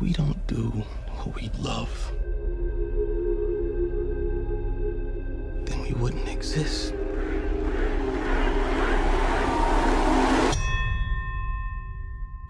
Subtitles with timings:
[0.00, 2.12] If we don't do what we love,
[5.66, 6.94] then we wouldn't exist.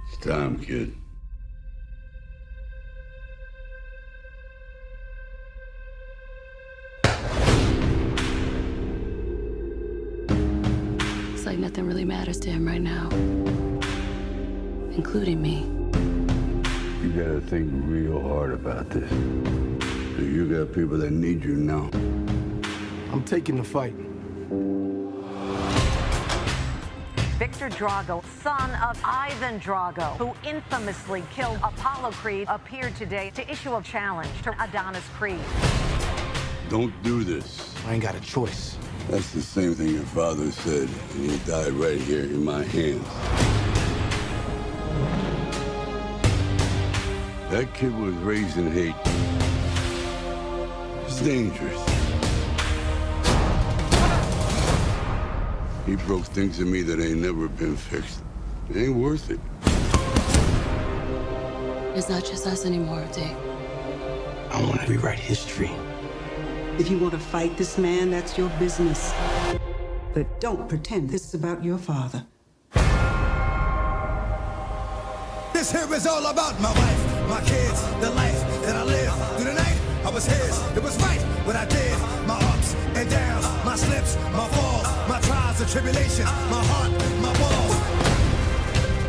[0.07, 0.95] It's time, kid.
[11.35, 13.09] It's like nothing really matters to him right now,
[14.95, 15.80] including me.
[17.11, 19.11] You gotta think real hard about this.
[19.11, 21.91] So you got people that need you now.
[23.11, 23.95] I'm taking the fight.
[27.37, 33.75] Victor Drago, son of Ivan Drago, who infamously killed Apollo Creed, appeared today to issue
[33.75, 35.41] a challenge to Adonis Creed.
[36.69, 37.75] Don't do this.
[37.89, 38.77] I ain't got a choice.
[39.09, 43.50] That's the same thing your father said, and he died right here in my hands.
[47.51, 48.95] That kid was raised in hate.
[51.05, 51.83] It's dangerous.
[55.85, 58.21] He broke things in me that ain't never been fixed.
[58.71, 59.41] It ain't worth it.
[61.97, 63.37] It's not just us anymore, Dave.
[64.53, 65.73] I want to rewrite history.
[66.79, 69.13] If you want to fight this man, that's your business.
[70.15, 72.25] But don't pretend this is about your father.
[75.53, 77.00] This here is all about my wife,
[77.41, 79.13] my kids, the life that I live.
[79.37, 80.55] Through the night, I was his.
[80.77, 81.99] It was right what I did.
[82.27, 86.93] My ups and downs, my slips, my falls, my trials and tribulations, my heart,
[87.27, 87.77] my walls.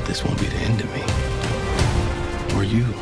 [0.07, 1.03] This won't be the end of me.
[2.57, 3.00] Or you.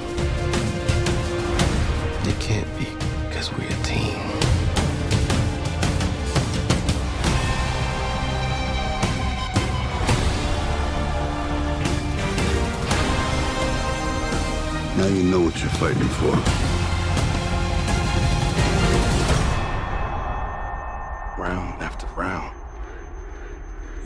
[15.00, 16.36] Now you know what you're fighting for.
[21.42, 22.54] Round after round,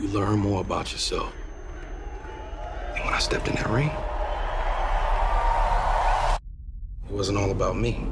[0.00, 1.34] you learn more about yourself.
[2.94, 3.90] And when I stepped in that ring,
[7.08, 8.06] it wasn't all about me.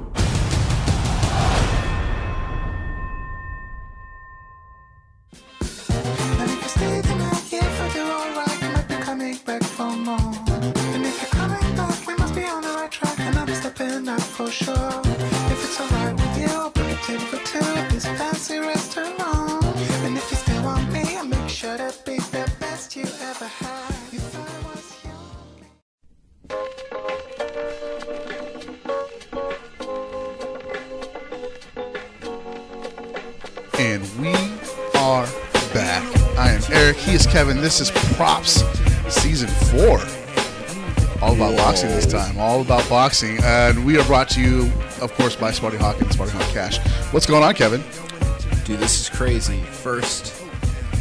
[37.73, 38.63] This is Props
[39.09, 39.99] Season 4.
[41.23, 42.37] All about boxing this time.
[42.37, 43.39] All about boxing.
[43.43, 46.87] And we are brought to you, of course, by Smarty Hawk and Smarty Hawk Cash.
[47.15, 47.83] What's going on, Kevin?
[48.67, 49.59] Dude, this is crazy.
[49.61, 50.35] First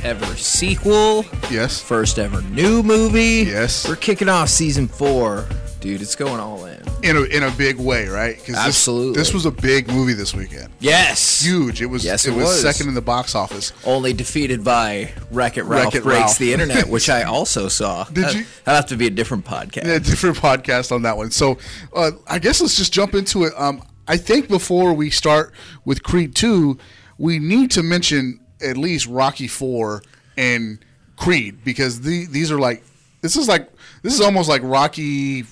[0.06, 1.26] ever sequel.
[1.50, 1.82] Yes.
[1.82, 3.44] First ever new movie.
[3.50, 3.86] Yes.
[3.86, 5.46] We're kicking off season four.
[5.82, 6.81] Dude, it's going all in.
[7.03, 8.38] In a, in a big way, right?
[8.38, 9.19] 'Cause this- Absolutely.
[9.19, 10.69] This, was a big movie this weekend.
[10.79, 11.41] Yes.
[11.44, 11.81] Huge.
[11.81, 12.62] It was, Yes, it it was, was.
[12.62, 13.73] second in the box office.
[13.85, 16.38] Only defeated by Wreck It Ralph Wreck-It Breaks Ralph.
[16.38, 18.03] the Internet, which I also saw.
[18.06, 18.45] Did That- you?
[18.66, 19.85] That'll have to be a different podcast.
[19.88, 21.31] a different podcast on that one.
[21.31, 21.57] So
[21.95, 23.53] uh, I guess let's just jump into it.
[23.57, 25.53] Um, I think before we start
[25.85, 26.78] with Creed 2,
[27.17, 30.03] we need to mention at least Rocky 4
[30.38, 30.79] and
[31.16, 32.84] Creed because the, these are like,
[33.22, 33.69] this is like,
[34.03, 35.45] this is almost like Rocky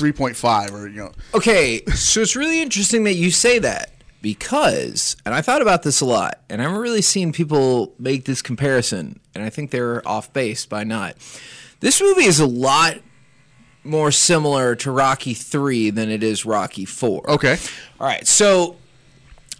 [0.00, 1.12] 3.5 or, you know.
[1.34, 6.00] Okay, so it's really interesting that you say that because, and I thought about this
[6.00, 10.06] a lot, and I haven't really seen people make this comparison, and I think they're
[10.08, 11.16] off base by not.
[11.80, 12.98] This movie is a lot
[13.82, 17.30] more similar to Rocky 3 than it is Rocky 4.
[17.30, 17.56] Okay.
[17.98, 18.76] All right, so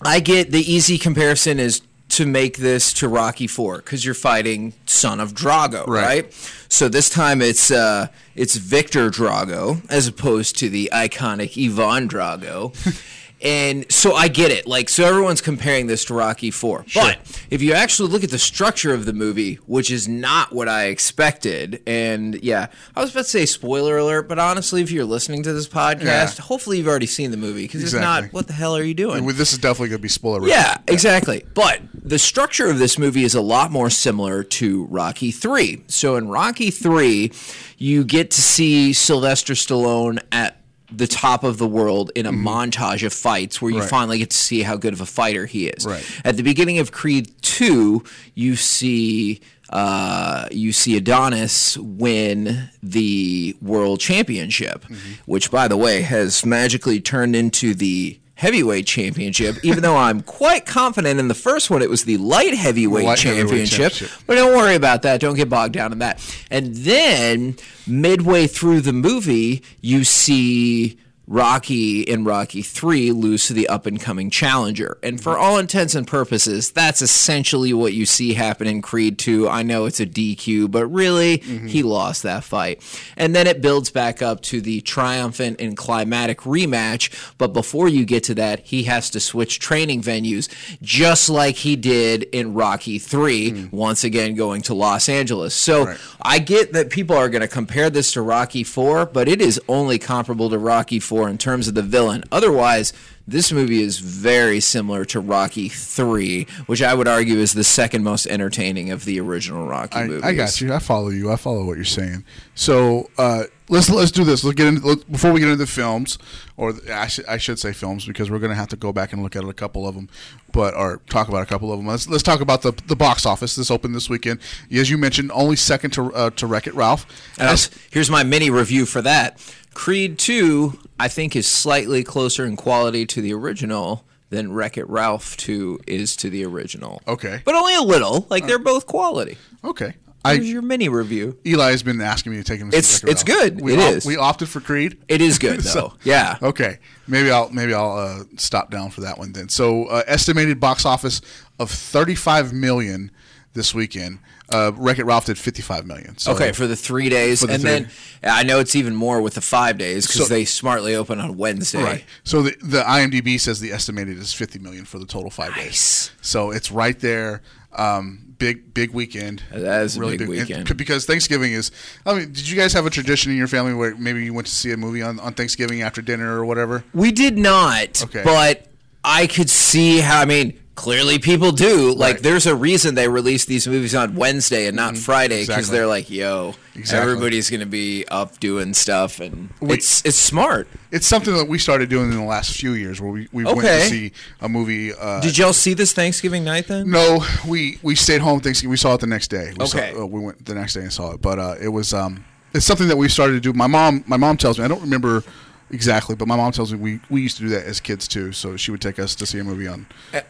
[0.02, 1.82] I get the easy comparison is
[2.20, 6.24] to make this to Rocky 4 because you're fighting Son of Drago, Right.
[6.24, 6.54] right?
[6.68, 12.74] So this time it's uh, it's Victor Drago as opposed to the iconic Ivan Drago.
[13.42, 14.66] And so I get it.
[14.66, 16.84] Like, so everyone's comparing this to Rocky 4.
[16.94, 17.18] But
[17.50, 20.84] if you actually look at the structure of the movie, which is not what I
[20.86, 25.42] expected, and yeah, I was about to say spoiler alert, but honestly, if you're listening
[25.44, 26.42] to this podcast, Yeah.
[26.42, 27.98] hopefully you've already seen the movie because Exactly.
[28.18, 29.24] if not, what the hell are you doing?
[29.24, 30.46] Well, This is definitely going to be spoiler.
[30.48, 31.44] Yeah, exactly.
[31.54, 35.82] But the structure of this movie is a lot more similar to Rocky 3.
[35.86, 37.32] So in Rocky 3,
[37.78, 40.59] you get to see Sylvester Stallone at
[40.92, 43.80] the top of the world in a montage of fights where you Mm-hmm.
[43.82, 43.90] Right.
[43.90, 45.86] finally get to see how good of a fighter he is.
[45.86, 46.04] Right.
[46.24, 48.04] At the beginning of Creed 2,
[48.34, 49.40] you see
[49.70, 55.12] uh, you see Adonis win the world championship, Mm-hmm.
[55.26, 59.56] which, by the way, has magically turned into the heavyweight championship.
[59.62, 63.20] Even though I'm quite confident in the first one, it was the light heavyweight, Light
[63.20, 63.92] heavyweight championship.
[63.92, 64.22] championship.
[64.26, 65.20] But don't worry about that.
[65.20, 66.18] Don't get bogged down in that.
[66.50, 67.56] And then
[67.86, 70.96] midway through the movie, you see
[71.30, 74.98] Rocky in Rocky 3 lose to the up and coming challenger.
[75.00, 79.48] And for all intents and purposes, that's essentially what you see happen in Creed 2.
[79.48, 81.86] I know it's a DQ, but really, he mm-hmm.
[81.88, 82.82] lost that fight.
[83.16, 87.32] And then it builds back up to the triumphant and climatic rematch.
[87.38, 90.48] But before you get to that, he has to switch training venues,
[90.82, 93.76] just like he did in Rocky 3, hmm.
[93.76, 95.54] once again going to Los Angeles.
[95.54, 99.40] So I get that people are going to compare this to Rocky 4, but it
[99.40, 102.24] is only comparable to Rocky 4 in terms of the villain.
[102.32, 102.92] Otherwise,
[103.30, 108.02] this movie is very similar to Rocky 3, which I would argue is the second
[108.02, 110.24] most entertaining of the original Rocky I, movies.
[110.24, 110.74] I got you.
[110.74, 111.30] I follow you.
[111.30, 112.24] I follow what you're saying.
[112.56, 114.42] So uh, let's let's do this.
[114.42, 116.18] Let's get into let, before we get into the films,
[116.56, 118.92] or the- I, should I should say films because we're going to have to go
[118.92, 120.08] back and look at a couple of them,
[120.52, 121.86] but or talk about a couple of them.
[121.86, 123.54] Let's let's talk about the the box office.
[123.54, 124.40] This opened this weekend,
[124.72, 127.06] as you mentioned, only second to uh, to Wreck It Ralph.
[127.38, 129.38] Was- here's my mini review for that.
[129.74, 134.88] Creed 2, I think, is slightly closer in quality to the original than Wreck It
[134.88, 137.00] Ralph 2 is to the original.
[137.08, 137.42] Okay.
[137.44, 138.26] But only a little.
[138.30, 139.38] Like, they're both quality.
[139.64, 139.94] Okay.
[140.26, 141.38] Here's I your mini review.
[141.46, 142.70] Eli has been asking me to take him.
[142.70, 143.60] To It's- it's good.
[143.62, 144.04] We It op- is.
[144.06, 144.98] We opted for Creed.
[145.08, 145.94] It is good, though.
[146.04, 146.36] Yeah.
[146.42, 146.78] Okay.
[147.08, 149.48] Maybe I'll maybe I'll uh, stop down for that one then.
[149.48, 151.22] So uh, estimated box office
[151.58, 153.10] of 35 million
[153.54, 154.18] this weekend.
[154.52, 156.18] Uh, Wreck It Ralph did 55 million.
[156.18, 157.40] So okay, for the three days.
[157.40, 157.90] The and three- then
[158.24, 161.36] I know it's even more with the five days because So- they smartly open on
[161.36, 161.82] Wednesday.
[161.82, 162.04] Right.
[162.24, 165.64] So the the IMDb says the estimated is 50 million for the total five days.
[165.66, 166.10] Nice.
[166.20, 167.42] So it's right there.
[167.76, 169.44] Um, big big weekend.
[169.52, 170.66] That is a big and weekend.
[170.68, 171.70] c- because Thanksgiving is.
[172.04, 174.48] I mean, did you guys have a tradition in your family where maybe you went
[174.48, 176.82] to see a movie on, on Thanksgiving after dinner or whatever?
[176.92, 178.22] We did not, Okay.
[178.24, 178.66] but
[179.04, 180.20] I could see how.
[180.20, 181.92] I mean, clearly people do.
[181.92, 182.22] Like, Right.
[182.22, 185.58] there's a reason they release these movies on Wednesday and not Friday because Mm-hmm.
[185.58, 185.78] Exactly.
[185.78, 187.12] they're like, "Yo, Exactly.
[187.12, 190.68] everybody's gonna be up doing stuff," and We- it's it's smart.
[190.90, 193.60] It's something that we started doing in the last few years where we, we went
[193.60, 194.92] to see a movie.
[194.94, 196.90] Uh, Did y'all see this Thanksgiving night then?
[196.90, 198.70] No, we we stayed home Thanksgiving.
[198.70, 199.52] We saw it the next day.
[199.58, 199.92] We Okay.
[199.92, 202.24] saw, uh, we went the next day and saw it, but uh, it was um,
[202.54, 203.52] it's something that we started to do.
[203.52, 205.22] My mom, my mom tells me I don't remember
[205.70, 208.32] exactly, but my mom tells me we, we used to do that as kids too.
[208.32, 209.86] So she would take us to see a movie on.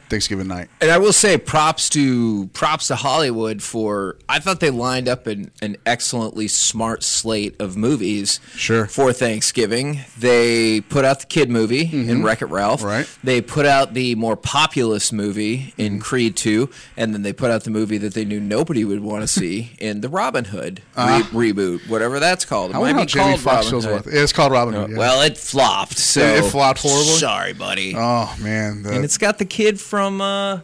[0.09, 0.69] Thanksgiving night.
[0.81, 5.27] And I will say props to props to Hollywood for I thought they lined up
[5.27, 8.87] an, an excellently smart slate of movies Sure.
[8.87, 10.01] for Thanksgiving.
[10.19, 12.81] They put out the kid movie in Wreck It Ralph.
[12.81, 12.89] Mm-hmm.
[12.89, 13.19] Right.
[13.23, 16.01] They put out the more populous movie in Mm-hmm.
[16.03, 19.23] Creed 2 and then they put out the movie that they knew nobody would want
[19.23, 21.23] to see in the Robin Hood re-
[21.53, 22.71] reboot, whatever that's called.
[22.71, 24.07] It Uh, might be Jamie called Foxx Robin Hood.
[24.07, 24.15] it.
[24.15, 24.91] It's called Robin Hood.
[24.91, 24.99] yeah.
[24.99, 25.99] Well, it flopped.
[25.99, 27.13] So It- it flopped horribly?
[27.19, 30.61] Sorry, buddy oh man, the- and it's got the kid from uh,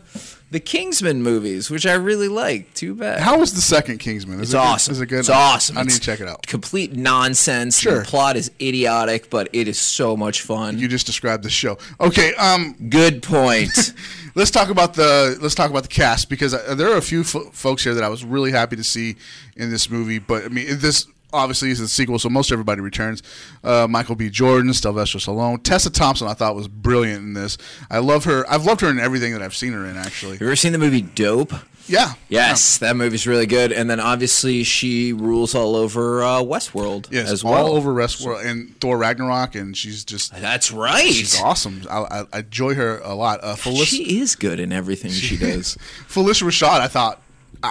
[0.51, 2.73] the Kingsman movies, which I really like.
[2.73, 3.21] Too bad.
[3.21, 4.37] how was the second Kingsman?
[4.41, 4.61] Is it's it good?
[4.63, 4.93] awesome.
[4.93, 5.19] Is it good?
[5.19, 5.77] It's awesome.
[5.77, 6.47] I need It's to check it out.
[6.47, 7.81] Complete nonsense.
[7.81, 7.99] Sure.
[8.01, 10.79] The plot is idiotic, but it is so much fun.
[10.79, 11.79] You just described the show.
[12.01, 13.93] Okay, um, Good point.
[14.37, 17.25] let's talk about the let's talk about the cast because uh, there are a few
[17.25, 19.17] fo- folks here that I was really happy to see
[19.57, 20.21] in this movie.
[20.21, 23.23] But I mean, this obviously is a sequel, so most everybody returns.
[23.63, 24.29] Uh, Michael B.
[24.31, 26.27] Jordan, Sylvester Stallone, Tessa Thompson.
[26.29, 27.57] I thought was brilliant in this.
[27.91, 28.45] I love her.
[28.51, 29.97] I've loved her in everything that I've seen her in.
[29.97, 31.53] Actually, you ever seen the movie Dope?
[31.89, 32.15] yeah.
[32.29, 33.71] Yes, that movie's really good.
[33.71, 37.55] And then obviously she rules all over uh, Westworld Yes, as well.
[37.67, 41.07] all over Westworld and Thor Ragnarok, and she's just That's right.
[41.13, 41.83] she's awesome.
[41.89, 43.39] I, I, I enjoy her a lot.
[43.45, 45.79] Uh, Phylicia, She is good in everything she, does.
[46.09, 47.23] Phylicia Rashad, I thought.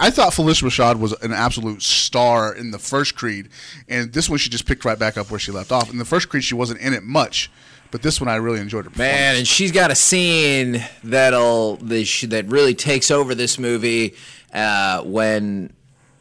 [0.01, 3.49] I thought Phylicia Rashad was an absolute star in the first Creed,
[3.87, 5.89] and this one she just picked right back up where she left off.
[5.91, 7.49] In the first Creed, she wasn't in it much,
[7.91, 8.91] but this one I really enjoyed her.
[8.97, 14.15] Man, and she's got a scene that'll that that really takes over this movie
[14.53, 15.73] uh, when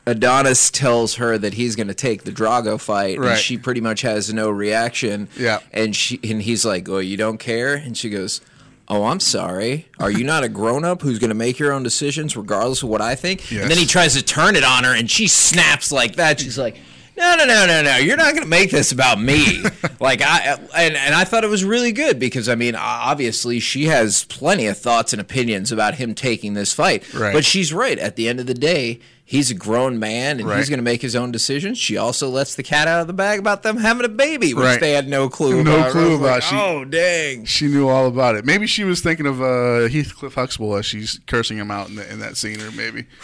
[0.06, 3.30] Adonis tells her that he's going to take the Drago fight, Right.
[3.30, 5.28] and she pretty much has no reaction.
[5.38, 5.60] Yeah.
[5.72, 8.40] and she and he's like, "Oh, you don't care?" And she goes.
[8.88, 9.88] Oh, I'm sorry.
[9.98, 12.90] Are you not a grown up who's going to make your own decisions regardless of
[12.90, 13.50] what I think?
[13.50, 13.62] Yes.
[13.62, 16.40] And then he tries to turn it on her and she snaps like that.
[16.40, 16.76] She's like,
[17.16, 17.96] no, no, no, no, no.
[17.96, 19.62] You're not going to make this about me.
[20.00, 23.86] like I and, and I thought it was really good because I mean, obviously she
[23.86, 27.12] has plenty of thoughts and opinions about him taking this fight.
[27.14, 27.32] Right.
[27.32, 27.98] But she's right.
[27.98, 30.58] At the end of the day, he's a grown man and Right.
[30.58, 31.78] he's going to make his own decisions.
[31.78, 34.64] She also lets the cat out of the bag about them having a baby, which
[34.64, 34.80] Right.
[34.80, 35.64] they had no clue.
[35.64, 35.92] No about.
[35.92, 36.42] clue was like, about.
[36.42, 37.44] She- oh, dang.
[37.46, 38.44] She knew all about it.
[38.44, 42.12] Maybe she was thinking of uh, Heathcliff Huxtable as she's cursing him out in, the,
[42.12, 43.06] in that scene, or maybe.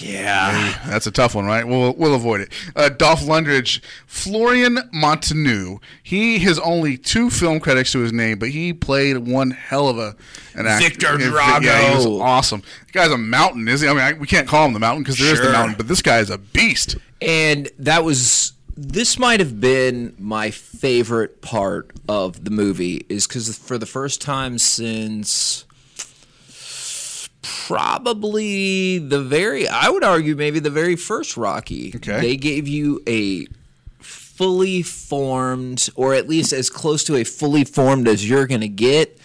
[0.00, 0.78] Yeah.
[0.86, 1.66] That's a tough one, right?
[1.66, 2.52] We'll we'll avoid it.
[2.76, 5.80] Uh, Dolph Lundgren, Florian Munteanu.
[6.04, 9.98] He has only two film credits to his name, but he played one hell of
[9.98, 10.14] a
[10.54, 10.88] an actor.
[10.88, 12.62] Victor Yeah, Yeah, he was awesome.
[12.88, 13.88] The guy's a mountain, is he?
[13.88, 15.88] I mean, I, we can't call him the mountain because there is the mountain, but
[15.88, 16.96] this guy is a beast.
[17.20, 23.58] And that was this might have been my favorite part of the movie is because
[23.58, 25.66] for the first time since
[27.42, 32.20] probably the very I would argue maybe the very first Rocky Okay.
[32.20, 33.46] they gave you a
[33.98, 38.68] fully formed or at least as close to a fully formed as you're going to
[38.68, 39.18] get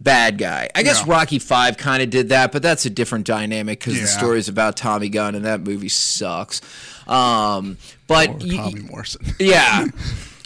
[0.00, 0.68] bad guy.
[0.74, 1.12] I guess Yeah.
[1.12, 4.02] Rocky 5 kind of did that, but that's a different dynamic cuz Yeah.
[4.02, 6.60] the story is about Tommy Gunn and that movie sucks.
[7.06, 9.34] Um, but Or y- Tommy Morrison.
[9.38, 9.86] yeah.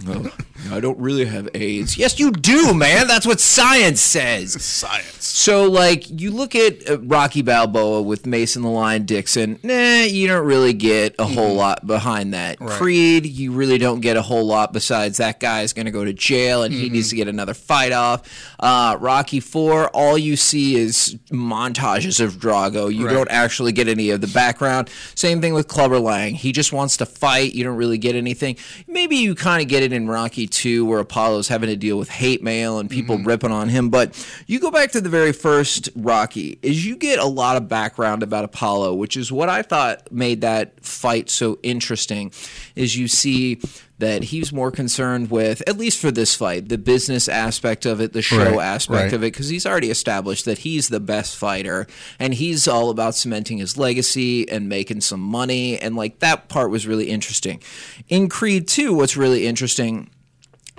[0.07, 0.31] Oh,
[0.73, 1.97] I don't really have AIDS.
[1.97, 3.07] Yes, you do, man.
[3.07, 4.61] That's what science says.
[4.62, 5.25] Science.
[5.25, 9.59] So, like, you look at uh, Rocky Balboa with Mason the Line Dixon.
[9.62, 12.61] Nah, you don't really get a whole lot behind that.
[12.61, 12.71] Right.
[12.71, 16.05] Creed, you really don't get a whole lot besides that guy is going to go
[16.05, 18.23] to jail and he needs to get another fight off.
[18.59, 22.93] Uh, Rocky Four, all you see is montages of Drago.
[22.93, 23.12] You Right.
[23.15, 24.91] don't actually get any of the background.
[25.15, 26.35] Same thing with Clubber Lang.
[26.35, 27.55] He just wants to fight.
[27.55, 28.57] You don't really get anything.
[28.88, 32.09] Maybe you kind of get it in Rocky 2 where Apollo's having to deal with
[32.09, 33.26] hate mail and people mm-hmm.
[33.26, 33.90] ripping on him.
[33.90, 34.14] But
[34.47, 38.23] you go back to the very first Rocky, is you get a lot of background
[38.23, 42.33] about Apollo, which is what I thought made that fight so interesting,
[42.75, 43.61] is you see
[43.99, 48.12] that he's more concerned with, at least for this fight, the business aspect of it,
[48.12, 49.12] the show Right, aspect right.
[49.12, 51.88] of it, because he's already established that he's the best fighter
[52.21, 55.81] and he's all about cementing his legacy and making some money.
[55.81, 57.61] And like that part was really interesting.
[58.09, 60.11] In Creed 2, what's really interesting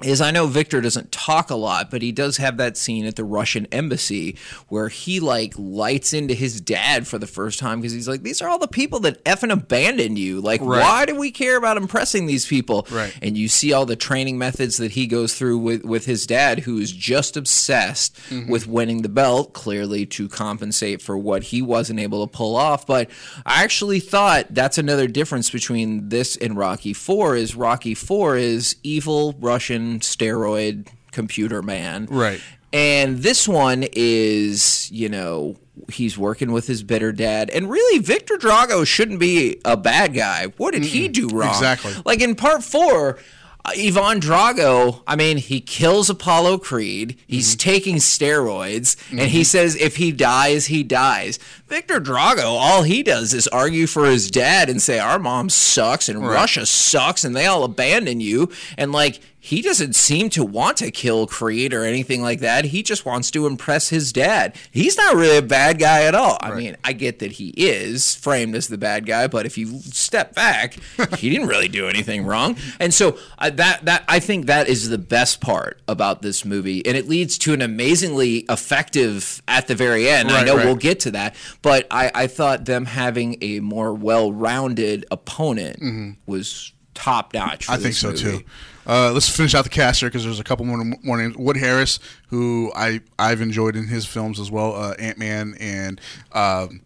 [0.04, 3.16] is I know Victor doesn't talk a lot, but he does have that scene at
[3.16, 4.38] the Russian embassy
[4.68, 8.42] where he like lights into his dad for the first time because he's like, these
[8.42, 10.40] are all the people that effing abandoned you.
[10.42, 10.82] Like, Right.
[10.82, 12.88] why do we care about impressing these people?
[12.92, 13.14] Right.
[13.22, 16.60] And you see all the training methods that he goes through with, with his dad,
[16.60, 18.52] who is just obsessed Mm-hmm.
[18.52, 22.86] with winning the belt, clearly to compensate for what he wasn't able to pull off.
[22.86, 23.10] But
[23.46, 28.76] I actually thought that's another difference between this and Rocky Four is Rocky Four is
[28.84, 32.08] evil Russian steroid computer man.
[32.10, 32.42] Right.
[32.72, 35.56] And this one is, you know,
[35.92, 37.50] he's working with his bitter dad.
[37.50, 40.48] And really, Victor Drago shouldn't be a bad guy.
[40.58, 41.50] What did he do wrong?
[41.50, 41.94] Exactly.
[42.06, 43.18] Like in part four,
[43.66, 47.18] uh, Ivan Drago, I mean, he kills Apollo Creed.
[47.28, 51.40] He's taking steroids, and he says if he dies, he dies.
[51.68, 56.08] Victor Drago, all he does is argue for his dad and say, Our mom sucks,
[56.08, 58.50] and Russia sucks, and they all abandon you.
[58.78, 62.66] And like, he doesn't seem to want to kill Creed or anything like that.
[62.66, 64.56] He just wants to impress his dad.
[64.70, 66.38] He's not really a bad guy at all.
[66.40, 69.80] I mean, I get that he is framed as the bad guy, but if you
[69.80, 70.76] step back,
[71.18, 72.58] he didn't really do anything wrong.
[72.80, 76.86] And so uh, that that I think that is the best part about this movie,
[76.86, 80.30] and it leads to an amazingly effective at the very end.
[80.30, 80.66] I know right.
[80.68, 86.72] we'll get to that, but I, I thought them having a more well-rounded opponent was
[86.94, 87.66] top notch.
[87.66, 87.74] Mm-hmm.
[87.74, 88.44] I think so too.
[88.90, 91.38] Uh, let's finish out the cast here because there's a couple more, more names.
[91.38, 94.76] Wood Harris, who I I've enjoyed in his films as well.
[94.76, 96.02] Uh, Ant Man and
[96.34, 96.82] um,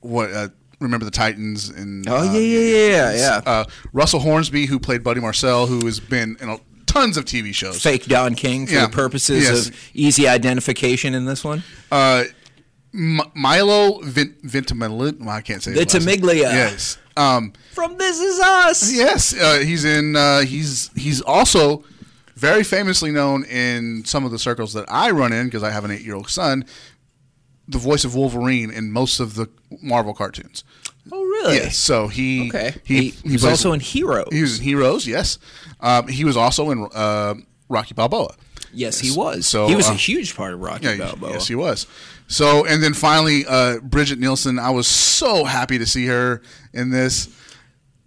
[0.00, 0.48] what uh,
[0.80, 3.40] Remember the Titans and Oh uh, yeah, yeah, yeah, yeah, yeah.
[3.44, 7.54] Uh, Russell Hornsby, who played Buddy Marcel, who has been in a, tons of TV
[7.54, 7.82] shows.
[7.82, 8.86] Fake Don King for Yeah.
[8.86, 9.68] the purposes Yes.
[9.68, 11.62] of easy identification in this one.
[11.92, 12.24] Uh,
[12.94, 15.14] M- Milo Vin- Ventimiglia.
[15.20, 15.72] well, I can't say.
[15.74, 16.42] Ventimiglia.
[16.52, 16.98] Yes.
[17.16, 18.92] Um, From This Is Us.
[18.92, 20.16] Yes, uh, he's in.
[20.16, 21.84] Uh, he's he's also
[22.34, 25.84] very famously known in some of the circles that I run in because I have
[25.84, 26.64] an eight-year-old son.
[27.68, 29.48] The voice of Wolverine in most of the
[29.80, 30.64] Marvel cartoons.
[31.12, 31.56] Oh really?
[31.56, 32.74] Yes, so he Okay.
[32.84, 34.28] he, He, was plays- also in Heroes.
[34.32, 35.06] He was in Heroes.
[35.06, 35.38] Yes,
[35.80, 37.34] um, he was also in uh,
[37.68, 38.34] Rocky Balboa.
[38.74, 39.46] Yes, he was.
[39.46, 41.32] So, he was uh, a huge part of Rocky Yeah, Balboa.
[41.32, 41.86] yes, he was.
[42.26, 44.58] So, and then finally, uh, Brigitte Nielsen.
[44.58, 47.28] I was so happy to see her in this.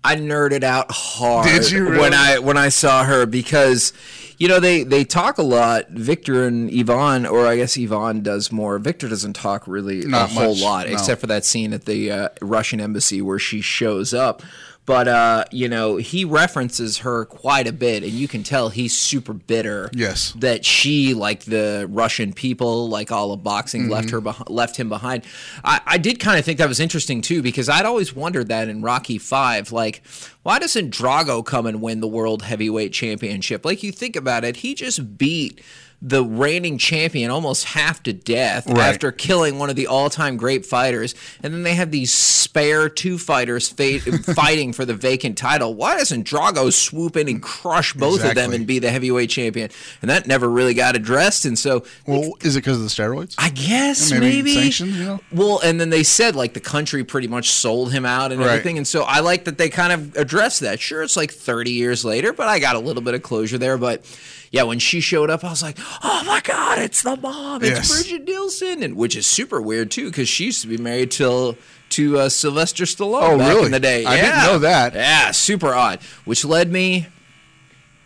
[0.03, 1.97] I nerded out hard really?
[1.99, 3.91] when I when I saw her because
[4.37, 5.89] you know they they talk a lot.
[5.89, 8.79] Victor and Ivan, or I guess Ivan does more.
[8.79, 10.93] Victor doesn't talk really Not a whole lot, no.
[10.93, 14.41] except for that scene at the uh, Russian embassy where she shows up.
[14.87, 18.97] But uh, you know he references her quite a bit, and you can tell he's
[18.97, 19.91] super bitter.
[19.93, 20.31] Yes.
[20.39, 23.91] that she like the Russian people, like all of boxing, Mm-hmm.
[23.91, 25.23] left her beh- left him behind.
[25.63, 28.67] I, I did kind of think that was interesting too, because I'd always wondered that
[28.69, 30.01] in Rocky Five, like
[30.41, 33.65] why doesn't Drago come and win the world heavyweight championship?
[33.65, 35.61] Like you think about it, he just beat
[35.99, 38.77] the reigning champion almost half to death Right.
[38.89, 43.17] after killing one of the all-time great fighters and then they have these spare two
[43.17, 43.99] fighters fa-
[44.35, 48.53] fighting for the vacant title why doesn't drago swoop in and crush both of them
[48.53, 49.71] and be the heavyweight champion
[50.03, 53.33] and that never really got addressed and so Well, is it because of the steroids?
[53.39, 55.19] I guess Maybe maybe, sanctions, you know?
[55.31, 58.49] Well, and then they said like the country pretty much sold him out and Right.
[58.51, 60.79] everything, and so I like that they kind of addressed that.
[60.79, 63.77] Sure, it's like 30 years later, but I got a little bit of closure there.
[63.77, 64.05] But
[64.51, 67.89] yeah, when she showed up, I was like, oh my god, it's the mom, it's
[67.89, 68.03] Yes.
[68.03, 71.57] Brigitte Nielsen, and which is super weird too because she used to be married till.
[71.91, 73.67] To uh, Sylvester Stallone Oh, back really?
[73.67, 74.03] in the day.
[74.03, 74.93] I didn't know that.
[74.93, 76.01] Yeah, super odd.
[76.25, 77.07] Which led me,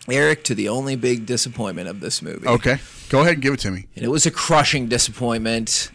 [0.08, 2.46] Eric, to the only big disappointment of this movie.
[2.46, 3.86] Okay, go ahead and give it to me.
[3.96, 5.90] And it was a crushing disappointment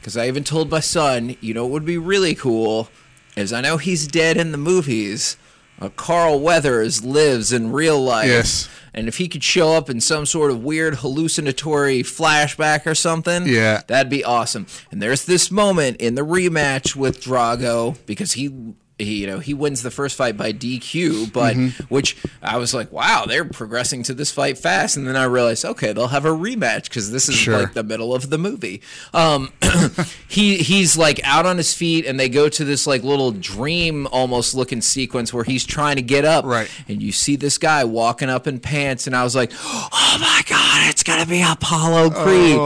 [0.00, 2.88] because I even told my son, you know, what would be really cool
[3.36, 5.36] is I know he's dead in the movies.
[5.80, 8.28] Uh, Carl Weathers lives in real life.
[8.28, 8.68] Yes.
[8.92, 13.46] And if he could show up in some sort of weird hallucinatory flashback or something,
[13.46, 13.82] Yeah.
[13.86, 14.66] that'd be awesome.
[14.90, 18.74] And there's this moment in the rematch with Drago because he.
[19.00, 21.84] He, you know, he wins the first fight by DQ, but Mm-hmm.
[21.92, 24.96] which I was like, wow, they're progressing to this fight fast.
[24.96, 27.58] And then I realized, okay, they'll have a rematch because this is Sure.
[27.60, 28.82] like the middle of the movie.
[29.12, 29.52] Um,
[30.28, 34.06] he he's like out on his feet, and they go to this like little dream
[34.08, 36.70] almost looking sequence where he's trying to get up, Right.
[36.88, 40.42] And you see this guy walking up in pants, and I was like, oh my
[40.48, 42.56] god, it's gonna be Apollo Creed.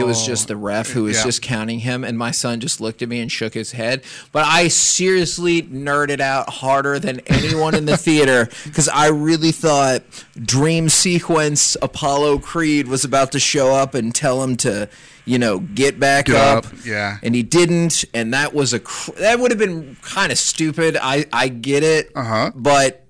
[0.00, 1.24] It was just the ref who was Yeah.
[1.24, 4.02] just counting him, and my son just looked at me and shook his head.
[4.32, 10.02] But I seriously nerded out harder than anyone in the theater because I really thought
[10.36, 14.88] dream sequence Apollo Creed was about to show up and tell him to,
[15.24, 16.66] you know, get back Get up.
[16.66, 17.18] up, yeah.
[17.22, 20.96] And he didn't, and that was a cr- that would have been kind of stupid.
[21.00, 22.52] I I get it, Uh-huh.
[22.54, 23.04] but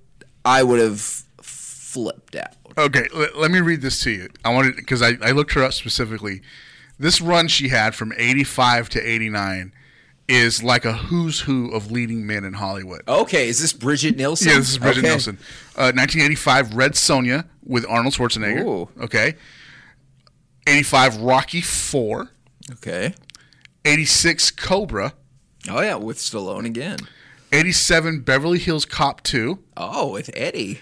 [0.45, 0.99] I would have
[1.41, 2.53] flipped out.
[2.77, 4.29] Okay, let, let me read this to you.
[4.43, 6.41] I wanted because I, I looked her up specifically.
[6.99, 9.73] This run she had from 85 to 89
[10.27, 13.01] is like a who's who of leading men in Hollywood.
[13.07, 14.49] Okay, is this Brigitte Nielsen?
[14.49, 15.09] Yeah, this is Brigitte Okay.
[15.09, 15.37] Nielsen.
[15.75, 18.65] Uh, 1985, Red Sonja with Arnold Schwarzenegger.
[18.65, 18.89] Ooh.
[19.03, 19.35] Okay.
[20.67, 22.29] 85, Rocky 4.
[22.73, 23.13] Okay.
[23.85, 25.13] 86, Cobra.
[25.69, 26.99] Oh yeah, with Stallone again.
[27.51, 29.59] 87, Beverly Hills Cop 2.
[29.77, 30.81] Oh, with Eddie.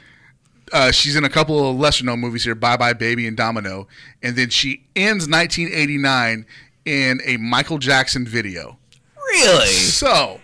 [0.71, 3.87] Uh, she's in a couple of lesser known movies here, Bye Bye Baby and Domino.
[4.23, 6.45] And then she ends 1989
[6.85, 8.77] in a Michael Jackson video.
[9.31, 9.67] Really?
[9.67, 10.39] So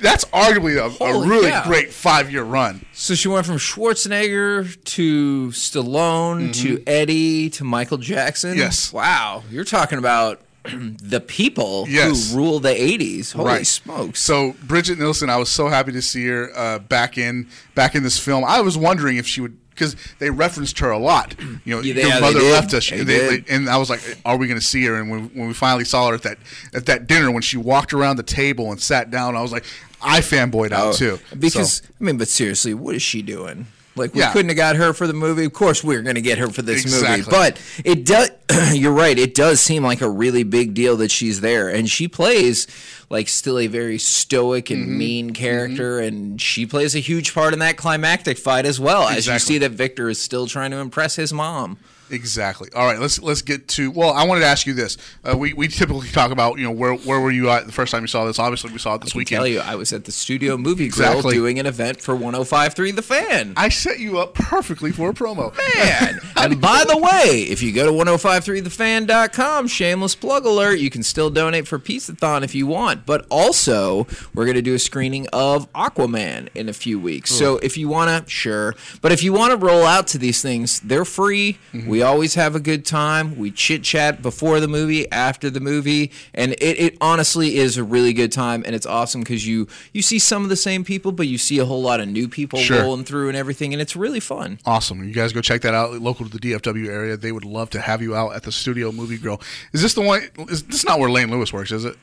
[0.00, 1.64] that's arguably a, a really cow.
[1.64, 2.84] great five year run.
[2.92, 8.50] So she went from Schwarzenegger to Stallone to Eddie to Michael Jackson.
[8.50, 8.58] Mm-hmm.
[8.60, 8.92] Yes.
[8.92, 12.30] Wow, you're talking about the people Yes.
[12.32, 13.32] who rule the '80s.
[13.32, 13.66] Holy Right.
[13.66, 14.20] smokes!
[14.20, 18.02] So Brigitte Nielsen, I was so happy to see her uh, back in back in
[18.02, 18.44] this film.
[18.44, 21.34] I was wondering if she would because they referenced her a lot.
[21.64, 24.36] You know, Yeah, your mother left us, They They- they- and I was like, "Are
[24.36, 26.38] we going to see her?" And when, when we finally saw her at that
[26.72, 29.64] at that dinner, when she walked around the table and sat down, I was like,
[30.00, 33.22] I fanboyed out oh, too Oh, Because So, I mean, but seriously, what is she
[33.22, 33.66] doing?
[33.96, 34.32] Like we Yeah.
[34.32, 35.44] couldn't have got her for the movie.
[35.44, 37.22] Of course, we are going to get her for this movie.
[37.28, 38.30] But it does.
[38.72, 39.18] you're right.
[39.18, 42.66] It does seem like a really big deal that she's there, and she plays
[43.10, 44.98] like still a very stoic and Mm-hmm.
[44.98, 49.08] mean character, and she plays a huge part in that climactic fight as well.
[49.08, 51.78] As you see that Victor is still trying to impress his mom.
[52.10, 52.68] Exactly.
[52.74, 53.90] All right, let's let's get to.
[53.90, 54.96] Well, I wanted to ask you this.
[55.24, 57.92] Uh, we we typically talk about you know where where were you at the first
[57.92, 58.38] time you saw this?
[58.38, 59.38] Obviously, we saw it this I can weekend.
[59.38, 61.34] tell you, I was at the Studio Movie Grill Exactly.
[61.34, 63.54] doing an event for 105.3 The Fan.
[63.56, 65.54] I set you up perfectly for a promo.
[65.76, 66.20] Man.
[66.36, 71.30] and by the way, if you go to 1053thefan.com, shameless plug alert, you can still
[71.30, 73.06] donate for Peace-a-thon if you want.
[73.06, 77.30] But also, we're going to do a screening of Aquaman in a few weeks.
[77.30, 78.74] So if you want to, sure.
[79.00, 81.58] But if you want to roll out to these things, they're free.
[81.94, 83.38] We always have a good time.
[83.38, 88.12] We chit-chat before the movie, after the movie, and it, it honestly is a really
[88.12, 91.28] good time and it's awesome because you you see some of the same people, but
[91.28, 92.82] you see a whole lot of new people Sure.
[92.82, 94.58] rolling through and everything, and it's really fun.
[94.66, 95.04] Awesome.
[95.04, 95.92] You guys go check that out.
[96.02, 98.90] Local to the DFW area, they would love to have you out at the Studio
[98.90, 99.40] Movie Grill.
[99.72, 100.22] Is this the one?
[100.48, 101.70] Is this not where Lane Lewis works?
[101.70, 101.96] Is it?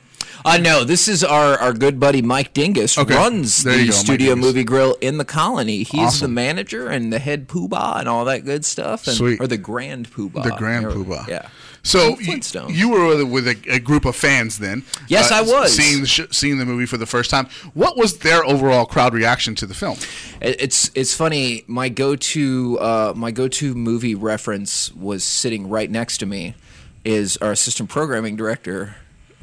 [0.44, 3.14] Uh, no, this is our, our good buddy Mike Dingus Okay.
[3.14, 5.82] runs There the go, Studio Movie Grill in the Colony.
[5.84, 9.06] He's the manager and the head poobah and all that good stuff.
[9.06, 9.40] And, Sweet.
[9.40, 10.42] Or the grand poobah.
[10.44, 11.26] The Grand Poobah.
[11.28, 11.48] Yeah.
[11.84, 14.84] So you, you were with a, a group of fans then.
[14.96, 15.74] uh, Yes, I was.
[15.74, 17.46] seeing the sh- seeing the movie for the first time.
[17.74, 19.96] What was their overall crowd reaction to the film?
[20.40, 21.64] It- It's it's funny.
[21.66, 26.54] My go to uh, my go to movie reference was sitting right next to me,
[27.04, 28.94] is our assistant programming director,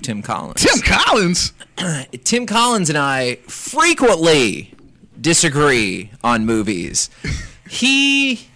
[0.01, 0.61] Tim Collins.
[0.63, 1.53] Tim Collins.
[2.23, 4.73] Tim Collins and I frequently
[5.19, 7.09] disagree on movies.
[7.69, 8.47] he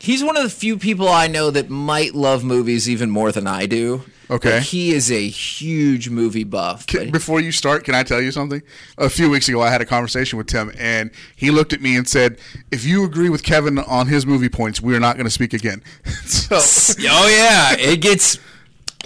[0.00, 3.46] he's one of the few people I know that might love movies even more than
[3.46, 4.02] I do.
[4.30, 4.56] Okay.
[4.56, 6.86] Like, he is a huge movie buff.
[6.86, 8.62] Can- Before you start, can I tell you something?
[8.98, 11.96] A few weeks ago, I had a conversation with Tim, and he looked at me
[11.96, 12.38] and said,
[12.70, 15.54] "If you agree with Kevin on his movie points, we are not going to speak
[15.54, 15.82] again."
[16.26, 16.56] so,
[17.08, 18.38] oh yeah, it gets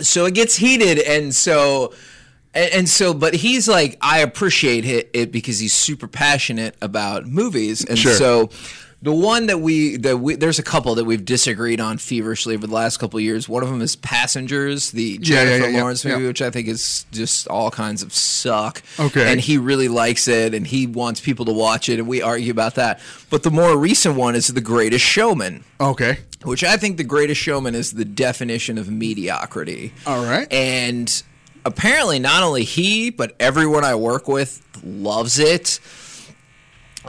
[0.03, 1.93] so it gets heated, and so
[2.55, 7.27] and, and so, but he's like, I appreciate it, it because he's super passionate about
[7.27, 8.15] movies, and Sure.
[8.15, 8.51] so.
[9.03, 12.69] The one that we that we there's a couple that we've disagreed on feverishly over
[12.69, 13.49] the last couple of years.
[13.49, 16.69] One of them is Passengers, the Yeah, Jennifer yeah, yeah, Lawrence movie, which I think
[16.69, 18.81] is just all kinds of suck.
[19.01, 19.31] Okay.
[19.31, 22.53] and he really likes it, and he wants people to watch it, and we argue
[22.53, 23.01] about that.
[23.29, 27.41] But the more recent one is The Greatest Showman okay, which I think The Greatest
[27.41, 29.93] Showman is the definition of mediocrity.
[30.07, 30.47] all right.
[30.53, 31.23] And
[31.65, 35.81] apparently, not only he, but everyone I work with loves it.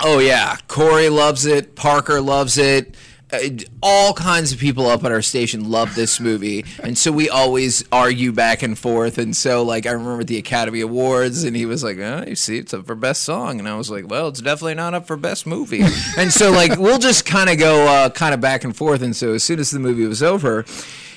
[0.02, 0.58] Oh, yeah.
[0.68, 1.76] Corey loves it.
[1.76, 2.96] Parker loves it.
[3.32, 3.40] Uh,
[3.82, 6.64] all kinds of people up at our station love this movie.
[6.84, 9.18] And so we always argue back and forth.
[9.18, 12.60] And so, like, I remember the Academy Awards, and he was like, oh, you see,
[12.60, 13.58] it's up for Best Song.
[13.60, 15.82] And I was like, well, it's definitely not up for Best Movie.
[16.18, 19.02] and so, like, we'll just kind of go uh, kind of back and forth.
[19.02, 20.64] And so, as soon as the movie was over,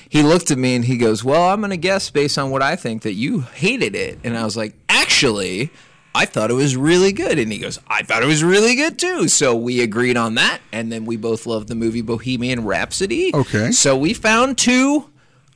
[0.09, 2.61] he looked at me and he goes, Well, I'm going to guess based on what
[2.61, 4.19] I think that you hated it.
[4.23, 5.69] And I was like, Actually,
[6.17, 7.37] I thought it was really good.
[7.37, 9.27] And he goes, I thought it was really good too.
[9.27, 10.61] So we agreed on that.
[10.71, 13.31] And then we both loved the movie Bohemian Rhapsody.
[13.35, 13.71] Okay.
[13.71, 15.09] So we found two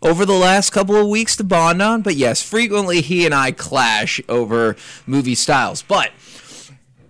[0.03, 2.03] over the last couple of weeks to bond on.
[2.03, 4.75] But yes, frequently he and I clash over
[5.07, 5.81] movie styles.
[5.81, 6.11] But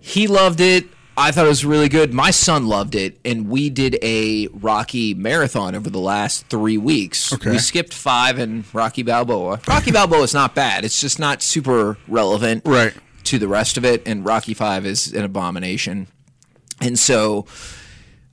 [0.00, 0.86] he loved it.
[1.14, 2.14] I thought it was really good.
[2.14, 7.34] My son loved it, and we did a Rocky marathon over the last three weeks.
[7.34, 7.50] Okay.
[7.50, 9.60] We skipped five and Rocky Balboa.
[9.68, 10.86] Rocky Balboa is not bad.
[10.86, 12.94] It's just not super relevant Right.
[13.24, 16.06] To the rest of it, and Rocky Five is an abomination.
[16.80, 17.46] And so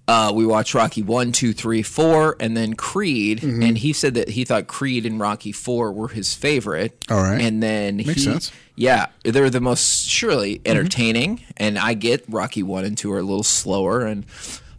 [0.08, 3.42] uh, we watched Rocky one, two, three, four, and then Creed.
[3.42, 3.62] Mm-hmm.
[3.62, 7.06] And he said that he thought Creed and Rocky Four were his favorite.
[7.12, 7.40] All right.
[7.40, 8.52] And then Makes he, sense.
[8.76, 10.68] Yeah, they're the most surely Mm-hmm.
[10.68, 14.26] entertaining, and I get Rocky one and two are a little slower, and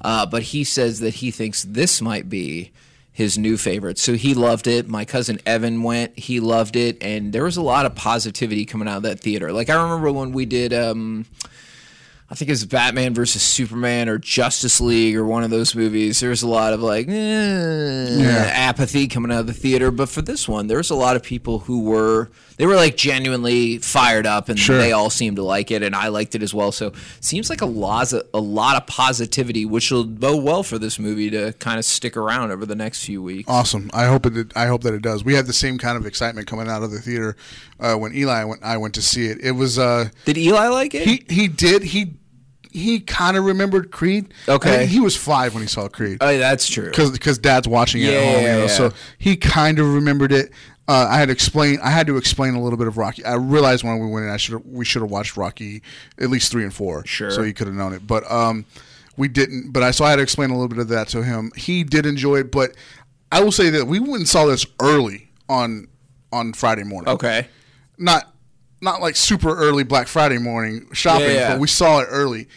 [0.01, 2.73] uh, but he says that he thinks this might be
[3.13, 3.99] his new favorite.
[3.99, 4.89] So he loved it.
[4.89, 6.19] My cousin Evan went.
[6.19, 9.53] He loved it, and there was a lot of positivity coming out of that theater.
[9.53, 10.73] Like I remember when we did.
[10.73, 11.27] Um,
[12.31, 16.21] I think it was Batman versus Superman or Justice League or one of those movies.
[16.21, 20.23] There was a lot of like eh, apathy coming out of the theater, but for
[20.23, 24.27] this one, there was a lot of people who were they were like genuinely fired
[24.27, 24.77] up, and Sure.
[24.79, 26.73] they all seemed to like it, and I liked it as well.
[26.73, 30.63] So it seems like a lot of, a lot of positivity, which will bode well
[30.63, 33.49] for this movie to kind of stick around over the next few weeks.
[33.49, 33.91] Awesome.
[33.95, 34.53] I hope it.
[34.55, 35.25] I hope that it does.
[35.25, 37.35] We had the same kind of excitement coming out of the theater
[37.81, 38.63] uh, when Eli went.
[38.63, 39.39] I went to see it.
[39.43, 39.79] It was.
[39.79, 41.07] Uh, Did Eli like it?
[41.09, 42.13] he he did he
[42.73, 44.33] he kind of remembered Creed.
[44.49, 44.75] Okay.
[44.75, 46.19] I think he was five when he saw Creed.
[46.21, 46.89] oh, that's true.
[46.91, 48.67] because because dad's watching it Yeah, at home, yeah, you know, yeah.
[48.69, 50.53] so he kind of remembered it.
[50.89, 51.79] Uh, I had to explain.
[51.83, 53.25] I had to explain a little bit of Rocky.
[53.25, 55.83] I realized when we went in, I should we should have watched Rocky
[56.19, 57.31] at least three and four, Sure.
[57.31, 58.05] so he could have known it.
[58.07, 58.65] But um,
[59.17, 59.71] we didn't.
[59.73, 61.53] But I so I had to explain a little bit of that to him.
[61.57, 62.73] He did enjoy it, but
[63.31, 65.87] I will say that we went and saw this early on
[66.33, 67.09] on Friday morning.
[67.15, 67.47] okay.
[67.99, 68.30] not
[68.81, 71.53] not like super early Black Friday morning shopping, Yeah, yeah.
[71.53, 72.49] but we saw it early,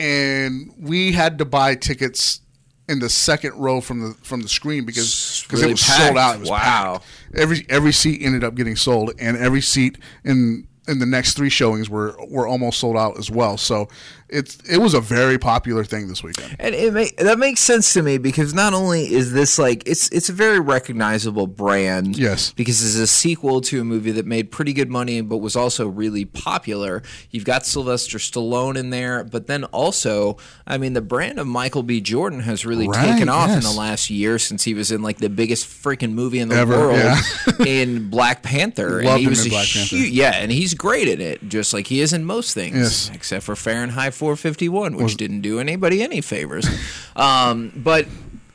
[0.00, 2.40] and we had to buy tickets
[2.88, 6.02] in the second row from the from the screen because because really it was packed.
[6.02, 6.34] sold out.
[6.36, 6.58] It was Wow.
[7.00, 7.04] packed.
[7.38, 11.48] Every every seat ended up getting sold, and every seat in in the next three
[11.48, 13.56] showings were were almost sold out as well.
[13.56, 13.88] So
[14.32, 16.56] it's it was a very popular thing this weekend.
[16.58, 20.08] And it make, that makes sense to me because not only is this like it's
[20.10, 22.16] it's a very recognizable brand.
[22.18, 22.52] Yes.
[22.52, 25.86] Because it's a sequel to a movie that made pretty good money but was also
[25.86, 27.02] really popular.
[27.30, 31.82] You've got Sylvester Stallone in there, but then also, I mean, the brand of Michael
[31.82, 32.00] B.
[32.00, 35.18] Jordan has really Right, taken off in the last year since he was in like
[35.18, 37.20] the biggest freaking movie in the Ever, world yeah.
[37.66, 38.98] in Black Panther.
[38.98, 39.96] and Loved he him was in a Black Panther.
[39.96, 43.10] yeah, and he's great at it, just like he is in most things, Yes.
[43.14, 46.64] except for Fahrenheit 451, which didn't do anybody any favors.
[47.16, 48.06] um, but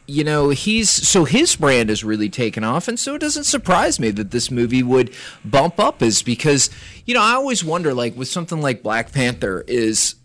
[0.06, 4.00] you know, he's so his brand has really taken off, and so it doesn't surprise
[4.00, 6.70] me that this movie would bump up, is because
[7.06, 10.16] you know I always wonder, like with something like Black Panther, is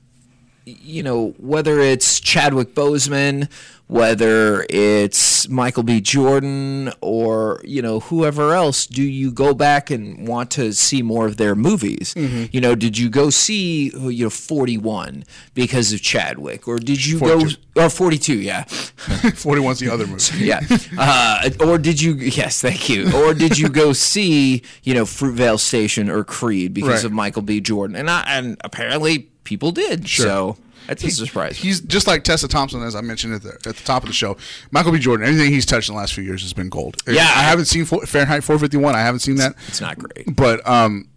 [0.64, 3.48] you know whether it's Chadwick Boseman,
[3.88, 6.01] whether it's Michael B.
[6.01, 11.27] Jordan, or you know whoever else, do you go back and want to see more
[11.27, 12.14] of their movies?
[12.16, 17.05] You know, did you go see you know Forty One because of Chadwick, or did
[17.05, 17.57] you 42.
[17.75, 18.38] go or Forty Two?
[18.38, 18.64] Yeah.
[18.66, 20.37] 41's the other movie.
[20.44, 20.61] yeah.
[20.96, 22.14] Uh, or did you?
[22.14, 23.12] Yes, thank you.
[23.14, 27.05] Or did you go see you know Fruitvale Station or Creed because Right.
[27.05, 27.61] of Michael B.
[27.61, 27.96] Jordan?
[27.96, 30.09] And I, and apparently people did.
[30.09, 30.26] Sure.
[30.26, 31.57] So that's a surprise.
[31.57, 34.14] He's just like Tessa Thompson, as I mentioned at the, at the top of the
[34.14, 34.37] show.
[34.70, 34.98] Michael B.
[34.98, 36.96] Jordan, anything he's touched in the last few years has been gold.
[37.07, 37.22] Yeah.
[37.22, 38.94] I haven't seen Fahrenheit 451.
[38.94, 40.35] I haven't seen that, It's not great.
[40.35, 41.09] but um,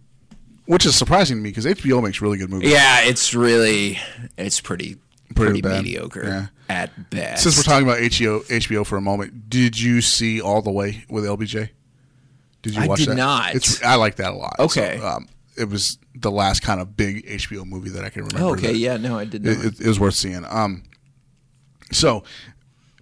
[0.66, 2.70] which is surprising to me because HBO makes really good movies.
[2.70, 3.98] Yeah, it's really
[4.36, 4.96] it's pretty
[5.34, 6.46] Pretty pretty, mediocre Yeah.
[6.68, 7.42] at best.
[7.42, 11.04] Since we're talking about HBO, HBO for a moment, did you see All the Way
[11.10, 11.70] with LBJ?
[12.62, 12.84] Did you watch?
[12.84, 13.14] I watch did that?
[13.16, 13.54] not.
[13.56, 14.54] It's I like that a lot.
[14.60, 14.98] Okay.
[14.98, 18.48] So, um, it was the last kind of big HBO movie that I can remember.
[18.48, 19.64] Oh, okay, yeah, no, I did not.
[19.64, 20.44] It, it, was worth seeing.
[20.48, 20.84] Um,
[21.92, 22.24] so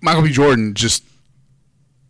[0.00, 0.30] Michael B.
[0.30, 1.04] Jordan just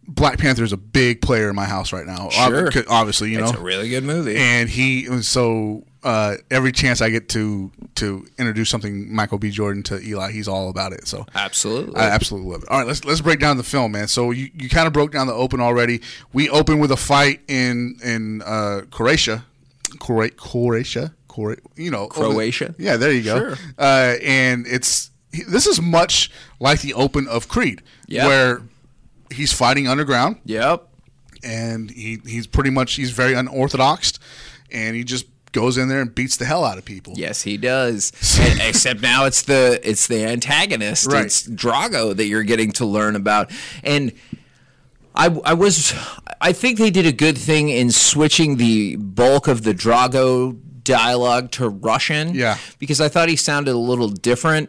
[0.06, 2.28] Black Panther is a big player in my house right now.
[2.28, 2.70] Sure.
[2.88, 4.36] obviously, you know, it's a really good movie.
[4.36, 9.50] and he so uh, every chance I get to to introduce something Michael B.
[9.50, 11.08] Jordan to Eli, he's all about it.
[11.08, 11.96] So Absolutely.
[11.96, 12.68] I absolutely love it.
[12.68, 14.08] All right, let's let's break down the film, man.
[14.08, 16.02] So you, you kind of broke down the open already.
[16.32, 19.46] We open with a fight in in uh, Croatia,
[19.98, 21.14] Cora- Croatia,
[21.76, 22.74] you know, Croatia?
[22.78, 23.38] Yeah, there you go.
[23.38, 23.56] Sure.
[23.78, 25.10] Uh, and it's
[25.48, 26.30] this is much
[26.60, 28.26] like the open of Creed, Yep.
[28.26, 28.62] where
[29.32, 30.86] he's fighting underground yep.
[31.42, 34.12] and he he's pretty much he's very unorthodox,
[34.70, 37.14] and he just goes in there and beats the hell out of people.
[37.16, 38.12] Yes, he does.
[38.40, 41.10] And- except now it's the it's the antagonist.
[41.10, 41.24] Right.
[41.26, 43.50] It's Drago that you're getting to learn about.
[43.82, 44.12] And
[45.16, 45.94] I, I was
[46.44, 51.50] I think they did a good thing in switching the bulk of the Drago dialogue
[51.52, 52.34] to Russian.
[52.34, 52.58] Yeah.
[52.78, 54.68] Because I thought he sounded a little different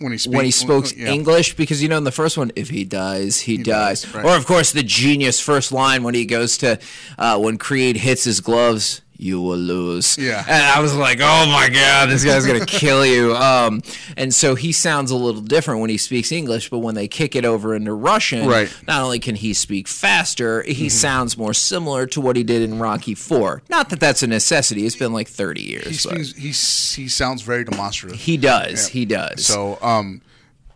[0.00, 1.10] when he speaks, when he spoke yeah.
[1.12, 4.24] English because you know in the first one if he dies he, dies, dies, right.
[4.24, 6.76] or of course the genius first line when he goes to
[7.18, 10.44] uh, when Creed hits his gloves you will lose Yeah.
[10.48, 13.80] and I was like oh my god this guy's gonna kill you um,
[14.16, 17.36] and so he sounds a little different when he speaks English but when they kick
[17.36, 18.68] it over into Russian Right.
[18.68, 18.86] Mm-hmm.
[18.86, 22.78] not only can he speak faster he sounds more similar to what he did in
[22.78, 26.32] Rocky 4 not that that's a necessity it's been like 30 years He speaks,
[26.96, 28.18] he he sounds very demonstrative.
[28.18, 30.20] he does he does So um,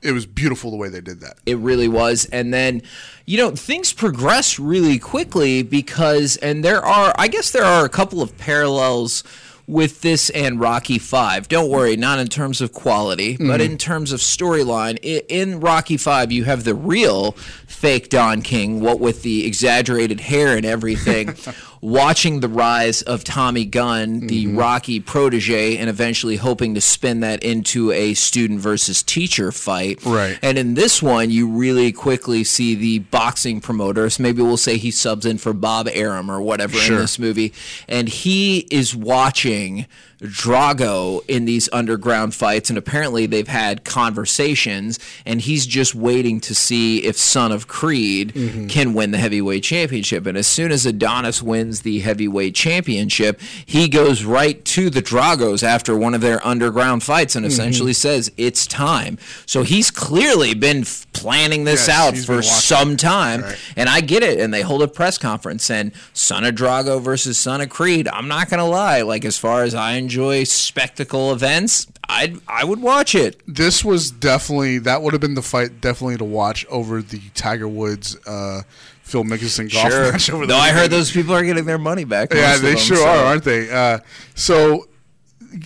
[0.07, 1.39] it was beautiful the way they did that.
[1.45, 2.27] It really was.
[2.27, 2.83] And then,
[3.25, 7.89] you know, things progress really quickly because, and there are, I guess there are a
[7.89, 9.25] couple of parallels
[9.67, 11.49] with this and Rocky Five.
[11.49, 13.73] Don't worry, not in terms of quality, but mm-hmm.
[13.73, 14.99] in terms of storyline.
[15.03, 17.33] In Rocky Five, you have the real
[17.67, 21.35] fake Don King, what with the exaggerated hair and everything.
[21.87, 24.59] Watching the rise of Tommy Gunn, the mm-hmm.
[24.59, 30.05] Rocky protege, and eventually hoping to spin that into a student versus teacher fight.
[30.05, 30.37] Right.
[30.43, 34.19] And in this one, you really quickly see the boxing promoters.
[34.19, 36.97] Maybe we'll say he subs in for Bob Arum or whatever Sure.
[36.97, 37.53] in this movie.
[37.87, 39.87] And he is watching
[40.21, 42.71] Drago in these underground fights.
[42.71, 44.99] And apparently they've had conversations.
[45.25, 48.33] And he's just waiting to see if Son of Creed
[48.69, 50.27] can win the heavyweight championship.
[50.27, 55.63] And as soon as Adonis wins the heavyweight championship, he goes right to the Dragos
[55.63, 59.19] after one of their underground fights and essentially says, It's time.
[59.47, 63.43] So he's clearly been f- planning this Yes, out for some time.
[63.43, 63.59] Right.
[63.77, 64.41] And I get it.
[64.41, 68.09] And they hold a press conference and Son of Drago versus Son of Creed.
[68.09, 69.03] I'm not going to lie.
[69.03, 73.43] Like, as far as I enjoy spectacle events, I'd, I would watch it.
[73.49, 77.67] This was definitely that would have been the fight definitely to watch over the Tiger
[77.67, 78.63] Woods uh,
[79.03, 80.31] Phil Mickelson golf match.
[80.31, 82.33] Over No, I heard those people are getting their money back.
[82.33, 83.69] Yeah, they them, sure so- are, aren't they?
[83.69, 83.99] Uh,
[84.37, 84.87] so,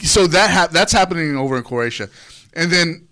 [0.02, 2.08] so that hap that's happening over in Croatia,
[2.54, 3.06] and then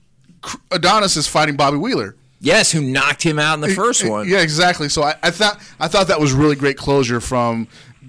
[0.70, 2.16] Adonis is fighting Bobby Wheeler.
[2.40, 4.28] Yes, who knocked him out in the first one.
[4.28, 4.88] Yeah, exactly.
[4.88, 7.66] So I, I thought I thought that was really great closure from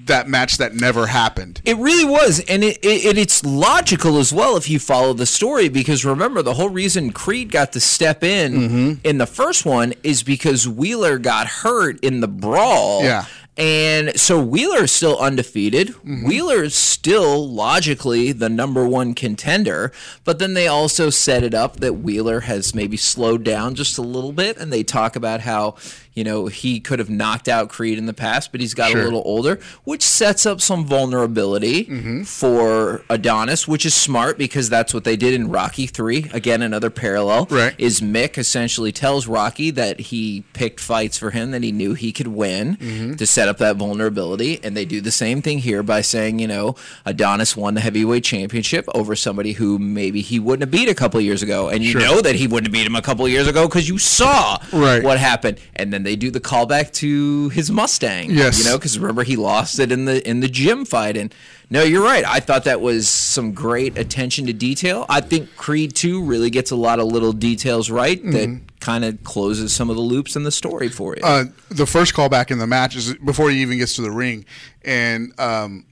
[0.09, 1.61] that match that never happened.
[1.65, 5.25] It really was, and it, it, it it's logical as well if you follow the
[5.25, 5.69] story.
[5.69, 8.93] Because remember, the whole reason Creed got to step in Mm-hmm.
[9.05, 13.03] in the first one is because Wheeler got hurt in the brawl.
[13.03, 13.25] Yeah.
[13.57, 15.89] And so Wheeler is still undefeated.
[15.89, 16.25] Mm-hmm.
[16.27, 19.91] Wheeler is still logically the number one contender.
[20.23, 24.01] But then they also set it up that Wheeler has maybe slowed down just a
[24.01, 24.55] little bit.
[24.57, 25.75] And they talk about how,
[26.13, 29.01] you know, he could have knocked out Creed in the past, but he's got Sure.
[29.01, 32.23] a little older, which sets up some vulnerability Mm-hmm.
[32.23, 36.29] for Adonis, which is smart because that's what they did in Rocky 3.
[36.33, 37.73] Again, another parallel Right.
[37.77, 42.11] is Mick essentially tells Rocky that he picked fights for him that he knew he
[42.11, 43.13] could win Mm-hmm.
[43.15, 44.59] to set up that vulnerability.
[44.63, 48.23] And they do the same thing here by saying, you know, Adonis won the heavyweight
[48.23, 51.69] championship over somebody who maybe he wouldn't have beat a couple years ago.
[51.69, 52.01] And you Sure.
[52.01, 55.03] know that he wouldn't have beat him a couple years ago because you saw Right.
[55.03, 55.59] what happened.
[55.75, 58.31] And then they do the callback to his Mustang.
[58.31, 58.59] Yes.
[58.59, 61.17] You know, because remember he lost it in the in the gym fight.
[61.17, 61.33] And
[61.69, 62.23] no, you're right.
[62.25, 65.05] I thought that was some great attention to detail.
[65.09, 69.23] I think Creed 2 really gets a lot of little details right that kind of
[69.23, 71.21] closes some of the loops in the story for you.
[71.23, 74.45] uh, the first callback in the match is before he even gets to the ring,
[74.83, 75.85] and um,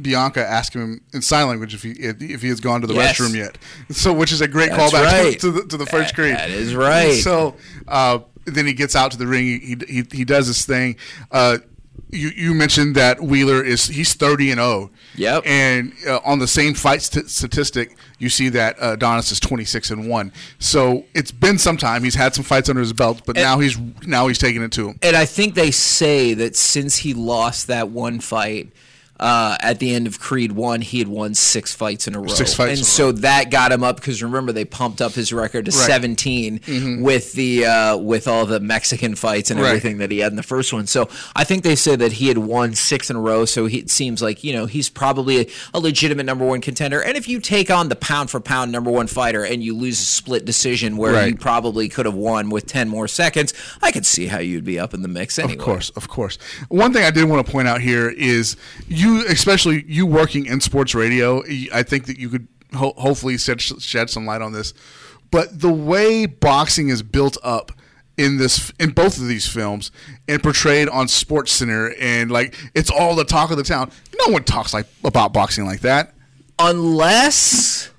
[0.00, 2.94] Bianca asks him in sign language if he if, if he has gone to the
[2.94, 3.18] Yes.
[3.18, 3.56] restroom yet.
[3.90, 5.40] So, which is a great That's callback right.
[5.40, 6.34] to, the, to the first That- Creed.
[6.36, 7.12] that is right.
[7.14, 7.54] So
[7.88, 9.44] uh, then he gets out to the ring.
[9.44, 10.96] He he, he does his thing.
[11.30, 11.58] Uh,
[12.10, 14.90] you, you mentioned that Wheeler is he's thirty and zero.
[15.16, 15.42] Yep.
[15.46, 19.64] And uh, on the same fight st- statistic, you see that uh, Adonis is twenty
[19.64, 20.32] six and one.
[20.58, 22.04] So it's been some time.
[22.04, 24.90] He's had some fights under his belt, but now he's now he's taking it to
[24.90, 24.98] him.
[25.02, 28.68] and I think they say that since he lost that one fight
[29.18, 32.26] uh, at the end of Creed One, he had won six fights in a row.
[32.28, 35.64] Six fights and so that got him up because remember they pumped up his record
[35.66, 35.86] to Right.
[35.86, 39.68] 17 with the uh, with all the Mexican fights and Right.
[39.68, 40.86] everything that he had in the first one.
[40.86, 43.44] So I think they said that he had won six in a row.
[43.44, 47.00] So he, it seems like you know he's probably a, a legitimate number one contender.
[47.02, 50.00] And if you take on the pound for pound number one fighter and you lose
[50.00, 51.28] a split decision where Right.
[51.30, 54.78] you probably could have won with 10 more seconds, I could see how you'd be
[54.78, 55.54] up in the mix anyway.
[55.54, 56.36] Of course, of course.
[56.68, 58.56] One thing I did want to point out here is
[58.88, 61.42] you, especially you working in sports radio.
[61.72, 64.74] I think that you could ho- hopefully shed, shed some light on this.
[65.30, 67.72] But the way boxing is built up
[68.16, 69.90] in this, in both of these films,
[70.28, 73.90] and portrayed on Sports Center, and like it's all the talk of the town.
[74.26, 76.14] No one talks like about boxing like that.
[76.58, 77.90] Unless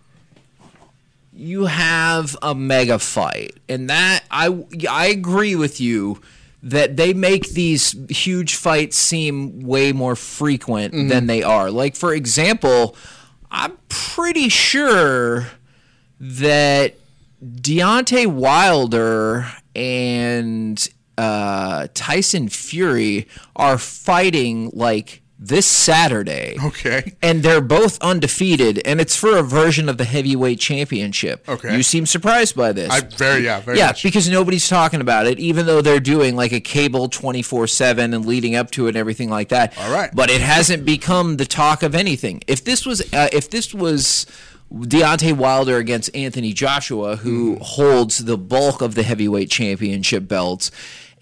[1.37, 3.55] you have a mega fight.
[3.69, 6.21] And that I I agree with you
[6.63, 11.69] that they make these huge fights seem way more frequent than they are.
[11.71, 12.95] Like for example,
[13.51, 15.47] I'm pretty sure
[16.19, 16.95] that
[17.43, 26.57] Deontay Wilder and uh, Tyson Fury are fighting like this Saturday.
[26.63, 27.13] Okay.
[27.21, 31.47] And they're both undefeated, and it's for a version of the heavyweight championship.
[31.47, 31.75] Okay.
[31.75, 32.89] You seem surprised by this.
[32.89, 34.03] I very yeah very yeah, much.
[34.03, 38.25] because nobody's talking about it, even though they're doing like a cable 24 7 and
[38.25, 39.77] leading up to it and everything like that.
[39.77, 40.09] All right.
[40.13, 42.41] But it hasn't become the talk of anything.
[42.47, 44.25] If this was, uh, if this was.
[44.69, 47.61] Deontay Wilder against Anthony Joshua, who Hmm.
[47.61, 50.71] holds the bulk of the heavyweight championship belts,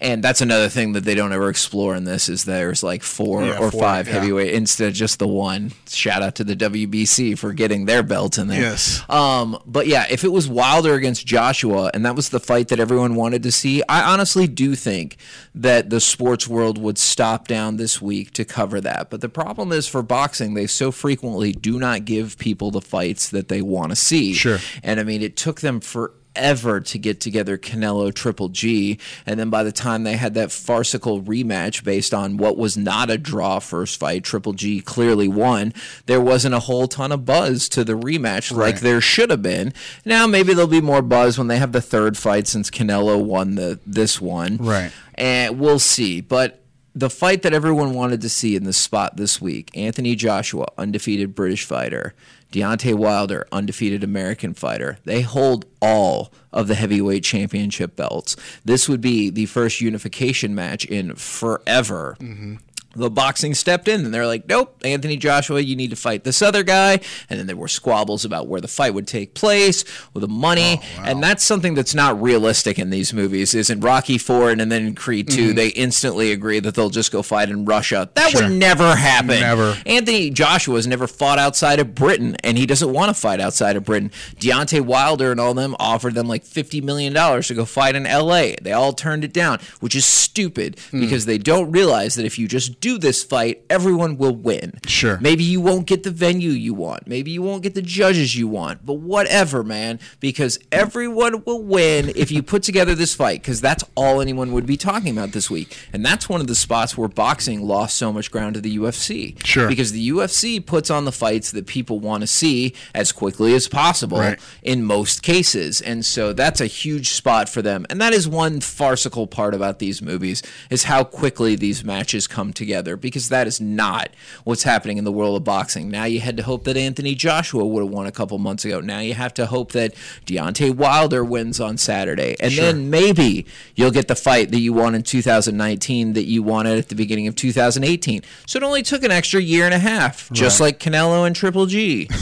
[0.00, 3.42] and that's another thing that they don't ever explore in this is there's like four
[3.44, 4.14] Yeah, or four, five yeah.
[4.14, 5.72] heavyweight instead of just the one.
[5.88, 8.60] Shout out to the WBC for getting their belt in there.
[8.60, 9.02] Yes.
[9.08, 12.78] Um, but yeah, if it was Wilder against Joshua and that was the fight that
[12.80, 15.16] everyone wanted to see, I honestly do think
[15.54, 19.08] that the sports world would stop down this week to cover that.
[19.08, 23.30] But the problem is for boxing, they so frequently do not give people the fights
[23.30, 24.34] that they want to see.
[24.34, 24.58] Sure.
[24.82, 28.98] And I mean, it took them for ever to get together Canelo Triple G.
[29.24, 33.10] And then by the time they had that farcical rematch based on what was not
[33.10, 35.72] a draw first fight, Triple G clearly won,
[36.06, 39.72] there wasn't a whole ton of buzz to the rematch like there should have been.
[40.04, 43.54] Now maybe there'll be more buzz when they have the third fight since Canelo won
[43.54, 44.58] the this one.
[44.58, 44.92] Right.
[45.14, 46.20] And we'll see.
[46.20, 46.62] But
[46.94, 51.34] the fight that everyone wanted to see in this spot this week Anthony Joshua, undefeated
[51.34, 52.14] British fighter,
[52.52, 54.98] Deontay Wilder, undefeated American fighter.
[55.04, 58.36] They hold all of the heavyweight championship belts.
[58.64, 62.16] This would be the first unification match in forever.
[62.20, 62.56] Mm-hmm.
[62.96, 66.42] The boxing stepped in and they're like, nope, Anthony Joshua, you need to fight this
[66.42, 67.00] other guy.
[67.30, 70.80] And then there were squabbles about where the fight would take place, with the money.
[70.98, 73.54] And that's something that's not realistic in these movies.
[73.54, 77.12] Is in Rocky Four and then in Creed 2 they instantly agree that they'll just
[77.12, 78.08] go fight in Russia.
[78.14, 78.42] That Sure.
[78.42, 79.40] would never happen.
[79.40, 79.76] Never.
[79.86, 83.76] Anthony Joshua has never fought outside of Britain, and he doesn't want to fight outside
[83.76, 84.10] of Britain.
[84.40, 88.52] Deontay Wilder and all them offered them like $50 million to go fight in LA.
[88.62, 91.00] They all turned it down, which is stupid Hmm.
[91.00, 94.78] because they don't realize that if you just do this fight, everyone will win.
[94.86, 95.18] Sure.
[95.20, 97.08] Maybe you won't get the venue you want.
[97.08, 98.86] Maybe you won't get the judges you want.
[98.86, 103.82] But whatever, man, because everyone will win if you put together this fight, because that's
[103.96, 105.76] all anyone would be talking about this week.
[105.92, 109.34] And that's one of the spots where boxing lost so much ground to the UFC.
[109.44, 109.66] Sure.
[109.68, 113.66] Because the UFC puts on the fights that people want to see as quickly as
[113.66, 114.38] possible Right.
[114.62, 115.80] in most cases.
[115.80, 117.84] And so that's a huge spot for them.
[117.90, 122.52] And that is one farcical part about these movies is how quickly these matches come
[122.52, 124.10] together because that is not
[124.44, 125.88] what's happening in the world of boxing.
[125.90, 128.80] Now you had to hope that Anthony Joshua would have won a couple months ago.
[128.80, 129.94] Now you have to hope that
[130.26, 132.36] Deontay Wilder wins on Saturday.
[132.40, 136.78] And then maybe you'll get the fight that you won in 2019 that you wanted
[136.78, 138.22] at the beginning of 2018.
[138.46, 140.66] So it only took an extra year and a half, just Right.
[140.66, 142.08] like Canelo and Triple G.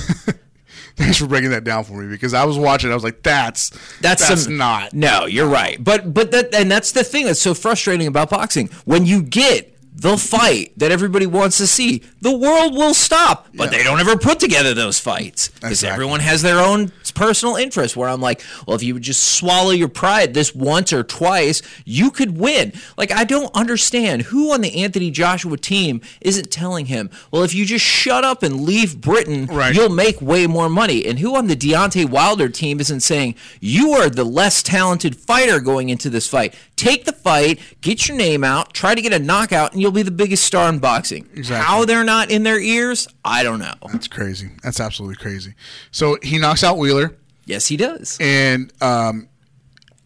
[0.97, 2.93] Thanks for breaking that down for me because I was watching.
[2.93, 5.83] I was like, "That's That's, that's some, not." No, you're right.
[5.83, 8.69] But but that and that's the thing that's so frustrating about boxing.
[8.85, 13.47] When you get the fight that everybody wants to see, the world will stop.
[13.55, 13.79] But Yeah.
[13.79, 15.93] they don't ever put together those fights because Exactly.
[15.95, 17.97] everyone has their own personal interest.
[17.97, 21.63] Where I'm like, well, if you would just swallow your pride this once or twice,
[21.85, 22.73] you could win.
[22.99, 27.55] Like I don't understand who on the Anthony Joshua team isn't telling him, well, if
[27.55, 29.75] you just shut up and leave Britain, Right.
[29.75, 31.07] you'll make way more money.
[31.07, 35.61] And who on the Deontay Wilder team isn't saying, you are the less talented fighter
[35.61, 36.55] going into this fight?
[36.75, 40.03] Take the fight, get your name out, try to get a knockout, and you'll be
[40.03, 41.29] the biggest star in boxing.
[41.35, 41.65] Exactly.
[41.65, 43.75] How they're not in their ears, I don't know.
[43.93, 44.51] That's crazy.
[44.63, 45.55] That's absolutely crazy.
[45.91, 47.15] So he knocks out Wheeler,
[47.45, 48.17] Yes, he does.
[48.21, 49.29] and um,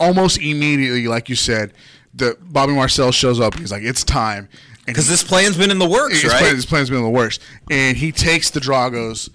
[0.00, 1.72] almost immediately, like you said,
[2.12, 3.54] the Bobby Marcel shows up.
[3.56, 4.48] He's like, "It's time."
[4.86, 6.40] Because this plan's been in the works, his, right?
[6.40, 7.38] plan, his plan's been in the works,
[7.70, 9.28] and he takes the Dragos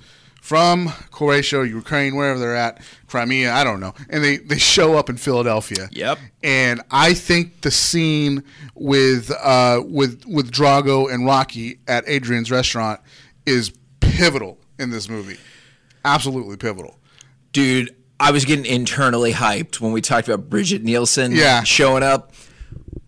[0.44, 5.10] from Croatia, Ukraine, wherever they're at, Crimea, I don't know, and they they show up
[5.10, 5.88] in Philadelphia.
[5.94, 6.20] Yep.
[6.44, 8.44] And I think the scene
[8.76, 13.00] with uh, with with Drago and Rocky at Adrian's restaurant
[13.46, 13.72] is
[14.02, 15.38] pivotal in this movie.
[16.04, 17.00] Absolutely pivotal.
[17.54, 21.64] Dude, I was getting internally hyped when we talked about Brigitte Nielsen Yeah.
[21.64, 22.34] showing up.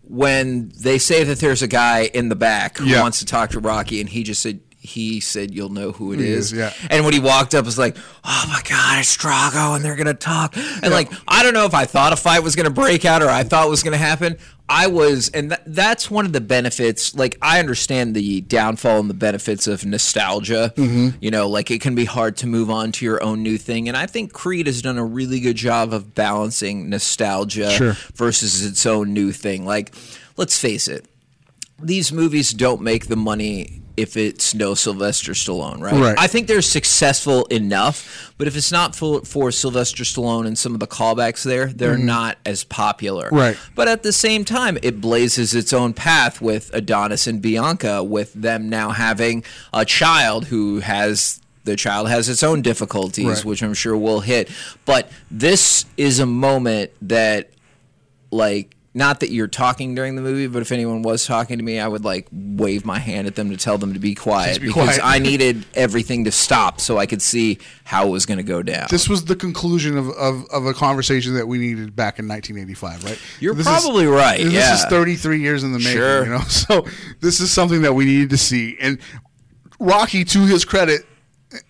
[0.08, 3.02] When they say that there's a guy in the back who Yeah.
[3.02, 6.20] wants to talk to Rocky, and he just said, he said, "You'll know who it
[6.20, 6.72] is." yeah.
[6.90, 9.96] And when he walked up, it was like, "Oh my God, it's Drago, and they're
[9.96, 13.04] gonna talk." And like, I don't know if I thought a fight was gonna break
[13.04, 14.36] out or I thought it was gonna happen.
[14.68, 17.14] I was, and th- that's one of the benefits.
[17.14, 20.72] Like, I understand the downfall and the benefits of nostalgia.
[20.76, 21.10] Mm-hmm.
[21.20, 23.86] You know, like it can be hard to move on to your own new thing,
[23.88, 27.96] and I think Creed has done a really good job of balancing nostalgia Sure.
[28.16, 29.64] versus its own new thing.
[29.64, 29.94] Like,
[30.36, 31.06] let's face it,
[31.78, 35.94] these movies don't make the money if it's no Sylvester Stallone, right?
[35.94, 36.14] Right.
[36.18, 40.74] I think they're successful enough, but if it's not for, for Sylvester Stallone and some
[40.74, 42.06] of the callbacks there, they're mm-hmm.
[42.06, 43.30] not as popular.
[43.32, 43.56] Right.
[43.74, 48.34] But at the same time, it blazes its own path with Adonis and Bianca, with
[48.34, 51.40] them now having a child who has.
[51.64, 53.44] The child has its own difficulties, Right.
[53.44, 54.48] which I'm sure will hit.
[54.84, 57.50] But this is a moment that
[58.30, 61.78] like not that you're talking during the movie, but if anyone was talking to me,
[61.78, 64.68] I would like wave my hand at them to tell them to be quiet be
[64.68, 65.00] because quiet.
[65.04, 68.62] I needed everything to stop so I could see how it was going to go
[68.62, 68.86] down.
[68.90, 73.04] This was the conclusion of, of, of a conversation that we needed back in 1985,
[73.04, 73.20] right?
[73.38, 74.74] You're This probably right, This yeah.
[74.74, 76.24] is 33 years in the making, Sure.
[76.24, 76.40] you know.
[76.48, 76.86] So
[77.20, 78.78] this is something that we needed to see.
[78.80, 78.98] And
[79.78, 81.02] Rocky, to his credit,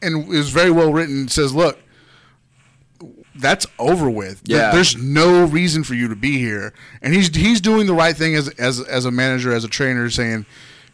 [0.01, 1.79] and is very well written, says, "Look,
[3.39, 4.43] that's over with.
[4.45, 4.71] Yeah.
[4.73, 6.73] There's no reason for you to be here."
[7.03, 10.09] And he's he's doing the right thing as as as a manager, as a trainer,
[10.11, 10.47] saying,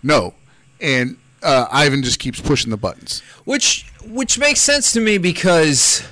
[0.03, 0.35] "No."
[0.81, 3.23] And uh, Ivan just keeps pushing the buttons.
[3.45, 6.03] which which makes sense to me because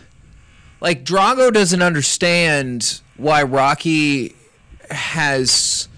[0.81, 4.35] like Drago doesn't understand why Rocky
[4.91, 5.89] has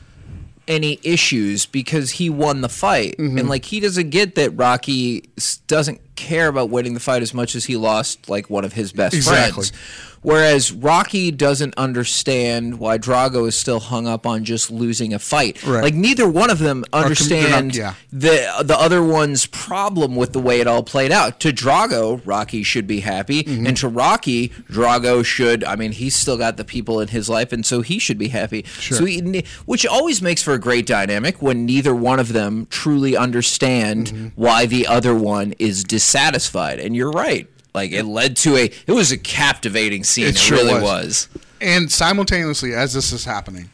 [0.68, 3.38] any issues because he won the fight Mm-hmm.
[3.38, 5.24] and like he doesn't get that Rocky
[5.66, 8.92] doesn't care about winning the fight as much as he lost like one of his
[8.92, 9.64] best Exactly.
[9.64, 9.72] friends
[10.20, 15.60] whereas Rocky doesn't understand why Drago is still hung up on just losing a fight
[15.66, 15.82] Right.
[15.82, 17.94] like neither one of them they're not- understand yeah.
[18.12, 21.40] the the other one's problem with the way it all played out.
[21.40, 23.66] To Drago, Rocky should be happy, Mm-hmm.
[23.66, 25.64] and to Rocky, Drago should.
[25.64, 28.28] I mean, he's still got the people in his life, and so he should be
[28.28, 28.64] happy.
[28.80, 33.16] So, he, which always makes for a great dynamic when neither one of them truly
[33.16, 33.62] understand
[34.08, 34.26] Mm-hmm.
[34.36, 36.80] why the other one is dissatisfied.
[36.80, 37.48] And you're right.
[37.74, 38.70] Like it led to a.
[38.86, 40.26] It was a captivating scene.
[40.26, 40.82] It, sure really was.
[40.82, 41.28] was.
[41.60, 43.70] And simultaneously, as this is happening,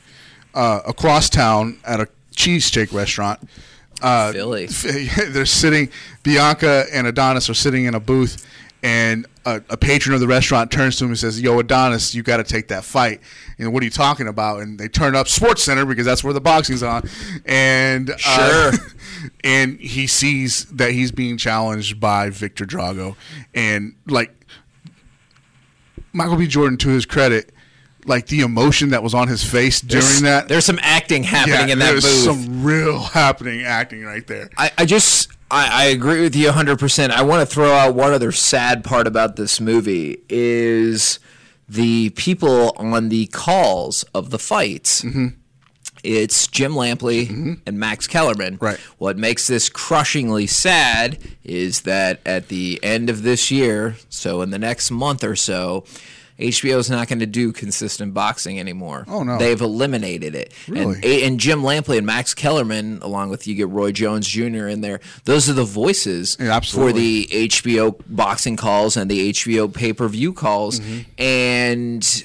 [0.54, 3.40] uh, across town at a cheesesteak restaurant,
[4.00, 4.66] uh, Philly.
[5.28, 5.90] they're sitting.
[6.22, 8.46] Bianca and Adonis are sitting in a booth,
[8.82, 12.22] and a, a patron of the restaurant turns to him and says, "Yo, Adonis, you
[12.22, 13.20] got to take that fight."
[13.58, 14.60] And what are you talking about?
[14.60, 17.08] And they turn up Sports Center because that's where the boxing's on,
[17.44, 18.72] and uh, Sure.
[19.44, 23.16] and he sees that he's being challenged by Viktor Drago,
[23.54, 24.32] and like
[26.12, 26.46] Michael B.
[26.46, 27.52] Jordan, to his credit,
[28.06, 30.48] like the emotion that was on his face during There's- that.
[30.48, 32.24] There's some acting happening yeah, in that there's booth.
[32.44, 34.48] some real happening acting right there.
[34.56, 37.10] I, I just I, I agree with you 100%.
[37.10, 41.18] I want to throw out one other sad part about this movie is
[41.68, 45.02] the people on the calls of the fights.
[45.02, 45.28] Mm-hmm.
[46.04, 48.58] It's Jim Lampley and Max Kellerman.
[48.60, 48.78] Right.
[48.98, 54.50] What makes this crushingly sad is that at the end of this year, so in
[54.50, 55.84] the next month or so,
[56.38, 59.04] HBO is not going to do consistent boxing anymore.
[59.08, 59.38] Oh, no.
[59.38, 60.52] They've eliminated it.
[60.68, 60.94] Really?
[60.96, 64.68] And, and Jim Lampley and Max Kellerman, along with you get Roy Jones Jr.
[64.68, 65.00] in there.
[65.24, 70.06] Those are the voices Yeah, for the HBO boxing calls and the HBO pay per
[70.08, 70.80] view calls.
[70.80, 71.22] Mm-hmm.
[71.22, 72.24] And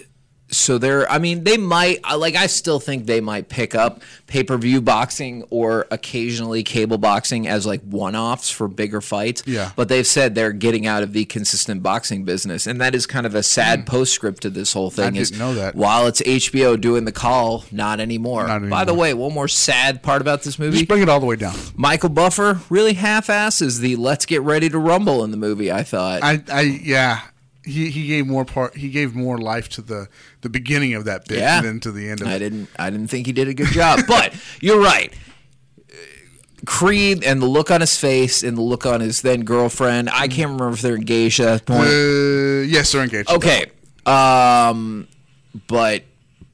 [0.55, 4.43] so they're, I mean, they might, like, I still think they might pick up pay
[4.43, 9.43] per view boxing or occasionally cable boxing as like one offs for bigger fights.
[9.45, 9.71] Yeah.
[9.75, 12.65] But they've said they're getting out of the consistent boxing business.
[12.65, 15.15] And that is kind of a sad postscript to this whole thing.
[15.15, 15.33] is Hmm.
[15.35, 15.75] didn't know that.
[15.75, 18.47] While it's HBO doing the call, not anymore.
[18.47, 20.77] Not anymore By the way, one more sad part about this movie.
[20.77, 21.55] Just bring it all the way down.
[21.75, 25.71] Michael Buffer really half-asses the "Let's get ready to rumble" in the movie.
[25.71, 26.23] I thought.
[26.23, 27.21] I, I, yeah.
[27.65, 28.75] He, he gave more part.
[28.75, 30.07] He gave more life to the
[30.41, 31.61] the beginning of that bit yeah.
[31.61, 32.35] than to the end of I it.
[32.35, 32.69] I didn't.
[32.77, 34.01] I didn't think he did a good job.
[34.07, 35.13] but you're right.
[36.65, 40.09] Creed and the look on his face and the look on his then girlfriend.
[40.09, 41.87] I can't remember if they're engaged at that point.
[41.87, 43.29] Uh, yes, they're engaged.
[43.29, 43.65] Okay.
[44.05, 45.07] Um,
[45.67, 46.03] but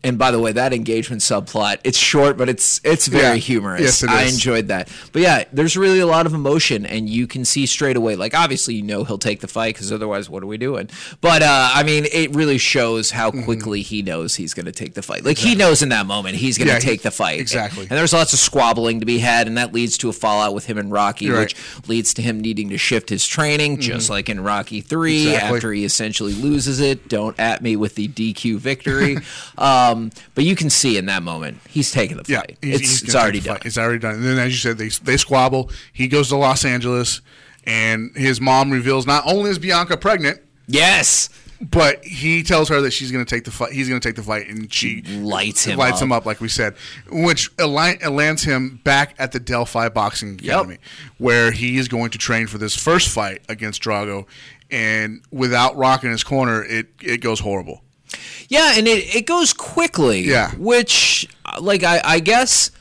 [0.03, 3.35] and by the way, that engagement subplot, it's short, but it's it's very Yeah.
[3.35, 3.81] humorous.
[3.81, 4.87] Yes, it I enjoyed that.
[5.11, 8.15] But yeah, there's really a lot of emotion, and you can see straight away.
[8.15, 10.89] Like obviously, you know he'll take the fight because otherwise, what are we doing?
[11.19, 13.43] But uh, I mean, it really shows how Mm-hmm.
[13.43, 15.23] quickly he knows he's going to take the fight.
[15.25, 17.39] Like he knows in that moment he's going to Yeah, take the fight.
[17.39, 17.81] exactly.
[17.81, 20.65] And there's lots of squabbling to be had, and that leads to a fallout with
[20.65, 21.55] him and Rocky, You're which
[21.87, 25.25] leads to him needing to shift his training, just like in Rocky Three.
[25.25, 25.33] Mm-hmm.
[25.33, 25.55] Exactly.
[25.57, 29.17] After he essentially loses it, don't at me with the DQ victory.
[29.57, 32.57] um, Um, but you can see in that moment he's taking the Yeah, fight.
[32.61, 33.59] he's- it's he's it's already done.
[33.65, 34.15] It's already done.
[34.15, 35.69] And then, as you said, they they squabble.
[35.93, 37.21] He goes to Los Angeles,
[37.65, 41.29] and his mom reveals not only is Bianca pregnant, Yes,
[41.61, 43.73] but he tells her that she's going to take the fight.
[43.73, 46.03] He's going to take the fight, and she lights him lights up.
[46.03, 46.75] him up, like we said,
[47.09, 50.77] which lands him back at the Delphi Boxing Academy,
[51.17, 54.25] where he is going to train for this first fight against Drago.
[54.71, 57.83] And without Rock in his corner, it it goes horrible.
[58.47, 60.21] Yeah, and it, it goes quickly.
[60.21, 60.51] Yeah.
[60.55, 61.27] Which,
[61.61, 62.71] like, I, I guess,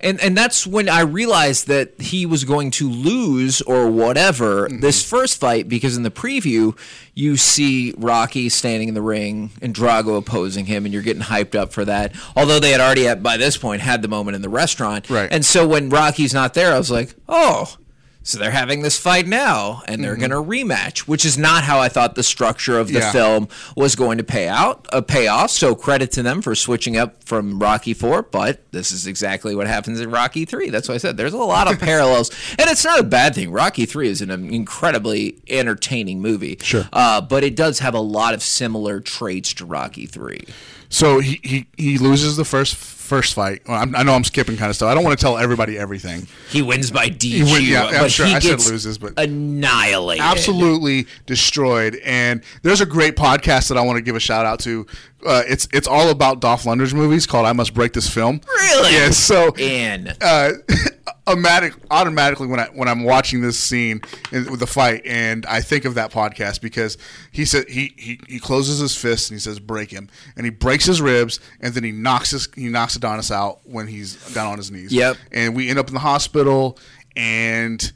[0.00, 4.80] and, and that's when I realized that he was going to lose or whatever Mm-hmm.
[4.80, 6.76] this first fight because in the preview,
[7.14, 11.54] you see Rocky standing in the ring and Drago opposing him, and you're getting hyped
[11.54, 12.14] up for that.
[12.34, 15.08] Although they had already, at, by this point, had the moment in the restaurant.
[15.08, 15.28] Right.
[15.30, 17.76] And so when Rocky's not there, I was like, oh.
[18.24, 21.80] So they're having this fight now, and they're going to rematch, which is not how
[21.80, 23.02] I thought the structure of the Mm-hmm.
[23.02, 23.12] Yeah.
[23.12, 25.50] film was going to pay out, uh, payoff.
[25.50, 29.66] So credit to them for switching up from Rocky Four, but this is exactly what
[29.66, 30.70] happens in Rocky Three.
[30.70, 33.50] That's why I said there's a lot of parallels, and it's not a bad thing.
[33.50, 36.88] Rocky Three is an incredibly entertaining movie, Sure.
[36.92, 40.44] uh, but it does have a lot of similar traits to Rocky Three.
[40.88, 42.74] So he, he, he loses the first
[43.12, 43.60] first fight.
[43.68, 44.88] Well, I know I'm skipping kind of stuff.
[44.90, 46.26] I don't want to tell everybody everything.
[46.48, 50.24] He wins by DQ, win- yeah, I'm but sure he I said loses, but- annihilated.
[50.24, 51.96] absolutely destroyed.
[52.04, 54.86] And there's a great podcast that I want to give a shout out to.
[55.26, 58.92] Uh, it's it's all about Dolph Lundgren's movies called "I Must Break This Film." Really?
[58.92, 59.18] Yes.
[59.18, 60.08] So In.
[60.20, 60.52] uh,
[61.26, 64.00] automatic, automatically when I when I'm watching this scene
[64.30, 66.98] in, with the fight, and I think of that podcast because
[67.30, 70.50] he said he, he he closes his fist and he says break him, and he
[70.50, 74.52] breaks his ribs, and then he knocks his he knocks Adonis out when he's down
[74.52, 74.92] on his knees.
[74.92, 75.16] Yep.
[75.30, 76.78] And we end up in the hospital,
[77.16, 77.92] and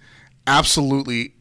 [0.46, 1.34] absolutely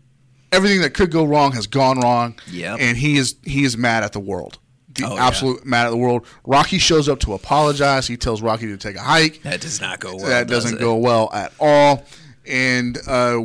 [0.51, 2.35] everything that could go wrong has gone wrong.
[2.51, 2.77] Yep.
[2.79, 4.59] And he is he is mad at the world.
[4.95, 5.27] The Oh, yeah.
[5.27, 6.25] absolute mad at the world.
[6.45, 8.07] Rocky shows up to apologize.
[8.07, 10.25] He tells Rocky to take a hike That does not go well.
[10.27, 10.81] that does doesn't it?
[10.81, 12.05] go well at all
[12.47, 13.39] and uh,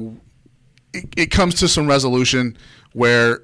[0.92, 2.56] it, it comes to some resolution
[2.92, 3.42] where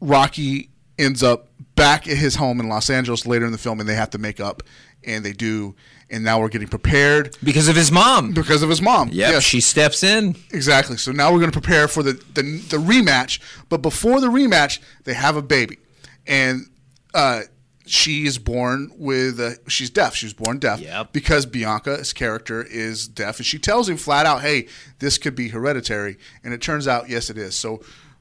[0.00, 3.88] rocky ends up back at his home in los angeles later in the film and
[3.88, 4.62] they have to make up
[5.04, 5.74] and they do
[6.10, 8.32] and now we're getting prepared because of his mom.
[8.32, 10.36] because of his mom Yep, Yes, she steps in.
[10.52, 14.28] exactly so now we're going to prepare for the, the the rematch but before the
[14.28, 15.78] rematch they have a baby
[16.26, 16.66] and
[17.14, 17.42] uh
[17.86, 21.12] she is born with a, she's deaf she was born deaf Yep.
[21.12, 24.66] because bianca's character is deaf and she tells him flat out hey
[24.98, 27.80] this could be hereditary and it turns out yes it is so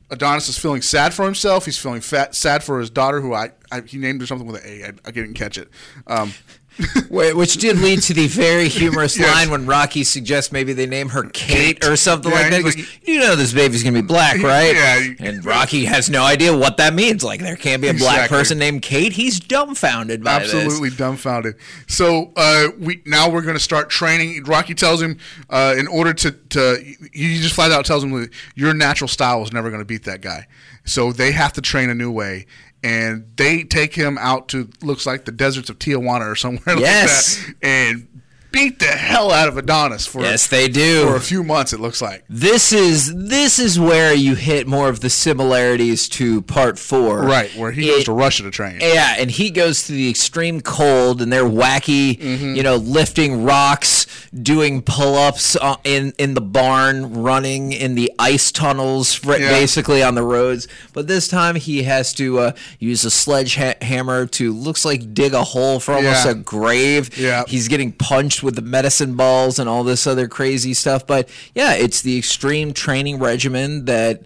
[0.09, 1.65] Adonis is feeling sad for himself.
[1.65, 4.63] He's feeling fat, sad for his daughter, who I, I he named her something with
[4.63, 4.85] an A.
[4.85, 5.67] I, I didn't catch it.
[6.07, 6.31] Um,
[7.09, 9.33] which did lead to the very humorous Yes.
[9.33, 12.57] line when Rocky suggests maybe they name her Kate, or something Yeah, like that.
[12.57, 15.07] He goes, "You know this baby's gonna be black, right?" Yeah.
[15.27, 17.23] And Rocky has no idea what that means.
[17.23, 19.13] Like there can't be a black person named Kate.
[19.13, 20.53] He's dumbfounded by this.
[20.53, 21.55] absolutely dumbfounded.
[21.87, 24.43] So uh, we now we're going to start training.
[24.43, 25.17] Rocky tells him
[25.49, 26.77] uh, in order to to
[27.13, 30.21] he just flat out tells him your natural style is never going to beat that
[30.21, 30.47] guy.
[30.85, 32.45] So they have to train a new way.
[32.83, 37.37] And they take him out to looks like the deserts of Tijuana or somewhere Yes.
[37.47, 38.07] like that, and
[38.49, 41.05] beat the hell out of Adonis for Yes, they do.
[41.05, 41.73] for a few months.
[41.73, 46.41] It looks like This is this is where you hit more of the similarities to
[46.43, 48.77] part four, right where he goes It- to Russia to train.
[48.79, 52.55] Yeah, and he goes to the extreme cold, and they're wacky, Mm-hmm.
[52.55, 58.51] you know, lifting rocks, doing pull-ups uh, in in the barn, running in the ice
[58.51, 59.37] tunnels, Yeah.
[59.49, 60.67] basically on the roads.
[60.93, 65.43] But this time he has to uh, use a sledgehammer to looks like dig a
[65.43, 66.31] hole for almost Yeah.
[66.31, 67.17] a grave.
[67.17, 67.43] Yeah.
[67.47, 71.05] he's getting punched with the medicine balls and all this other crazy stuff.
[71.07, 74.21] But yeah, it's the extreme training regimen that.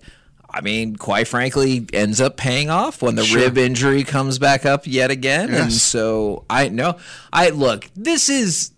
[0.54, 3.40] I mean, quite frankly, ends up paying off when the Sure.
[3.40, 5.54] rib injury comes back up yet again.
[5.54, 6.98] And so I know
[7.32, 8.71] I look, this is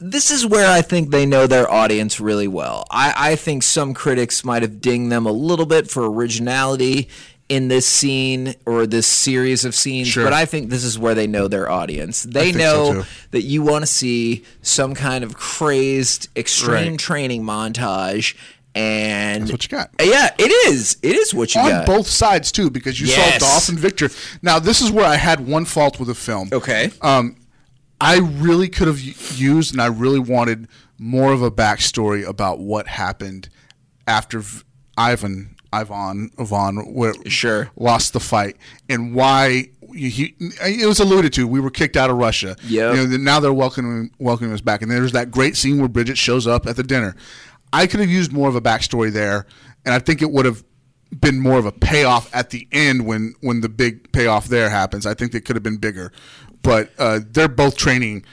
[0.00, 2.86] this is where I think they know their audience really well.
[2.90, 7.08] I, I think some critics might have dinged them a little bit for originality
[7.48, 10.22] in this scene or this series of scenes, Sure.
[10.24, 12.22] but I think this is where they know their audience.
[12.22, 16.98] They think so, know that you want to see some kind of crazed extreme Right.
[16.98, 18.36] training montage
[18.72, 19.90] and That's what you got.
[20.00, 20.96] yeah, it is.
[21.02, 21.72] It is what you got.
[21.72, 21.86] on got.
[21.86, 23.40] both sides too, because you Yes.
[23.42, 24.10] saw Dolph and Viktor.
[24.42, 26.50] Now this is where I had one fault with the film.
[26.52, 26.92] Okay.
[27.02, 27.34] Um,
[28.00, 32.86] I really could have used, and I really wanted more of a backstory about what
[32.86, 33.48] happened
[34.06, 34.42] after
[34.96, 37.70] Ivan, Ivan, Ivan, where Sure.
[37.76, 38.56] lost the fight,
[38.88, 39.70] and why.
[39.92, 41.48] He, it was alluded to.
[41.48, 42.54] We were kicked out of Russia.
[42.68, 42.94] Yep.
[42.96, 46.16] You know, now they're welcoming welcoming us back, and there's that great scene where Brigitte
[46.18, 47.16] shows up at the dinner.
[47.72, 49.46] I could have used more of a backstory there,
[49.84, 50.62] and I think it would have
[51.20, 55.06] been more of a payoff at the end when when the big payoff there happens.
[55.06, 56.12] I think it could have been bigger,
[56.62, 58.24] but uh, they're both training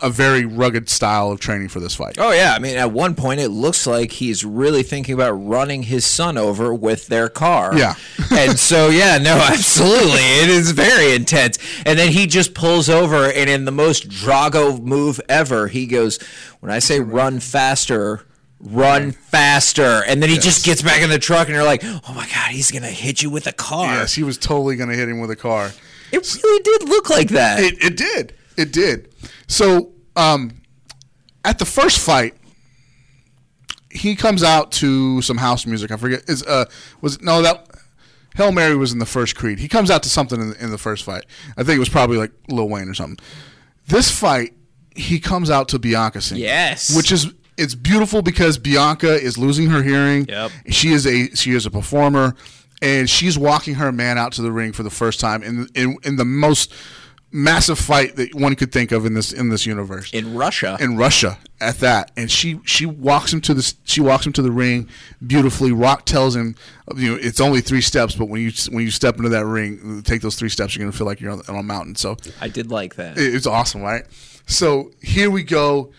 [0.00, 2.16] a very rugged style of training for this fight.
[2.18, 5.84] Oh yeah, I mean at one point it looks like he's really thinking about running
[5.84, 7.76] his son over with their car.
[7.76, 7.94] Yeah.
[8.32, 10.20] and so yeah, no, absolutely.
[10.20, 11.58] It is very intense.
[11.84, 16.18] And then he just pulls over and in the most Drago move ever, he goes,
[16.60, 18.24] "When I say run faster,
[18.60, 22.14] run faster." And then he just gets back in the truck and you're like, "Oh
[22.14, 24.90] my god, he's going to hit you with a car." Yes, he was totally going
[24.90, 25.72] to hit him with a car.
[26.12, 27.60] It really did look like that.
[27.60, 28.34] It, it did.
[28.56, 29.14] It did.
[29.46, 30.62] So, um,
[31.44, 32.34] at the first fight,
[33.90, 35.90] he comes out to some house music.
[35.90, 36.22] I forget.
[36.28, 36.66] Is uh
[37.00, 37.66] was no that
[38.36, 39.58] Hail Mary was in the first Creed.
[39.58, 41.24] He comes out to something in the, in the first fight.
[41.56, 43.18] I think it was probably like Lil Wayne or something.
[43.86, 44.54] This fight,
[44.94, 46.44] he comes out to Bianca singing.
[46.44, 46.94] Yes.
[46.94, 50.26] which is it's beautiful because Bianca is losing her hearing.
[50.26, 50.52] Yep.
[50.70, 52.36] She is a she is a performer,
[52.80, 55.96] and she's walking her man out to the ring for the first time in in,
[56.04, 56.72] in the most
[57.30, 60.78] massive fight that one could think of in this in this universe in Russia.
[60.80, 64.40] in Russia at that, and she she walks him to the she walks him to
[64.40, 64.88] the ring
[65.26, 65.70] beautifully.
[65.72, 66.54] Rock tells him,
[66.96, 70.02] you know, it's only three steps, but when you when you step into that ring,
[70.04, 71.96] take those three steps, you're gonna feel like you're on, on a mountain.
[71.96, 73.18] So I did like that.
[73.18, 74.04] it- it's awesome, right?
[74.46, 75.92] So here we go.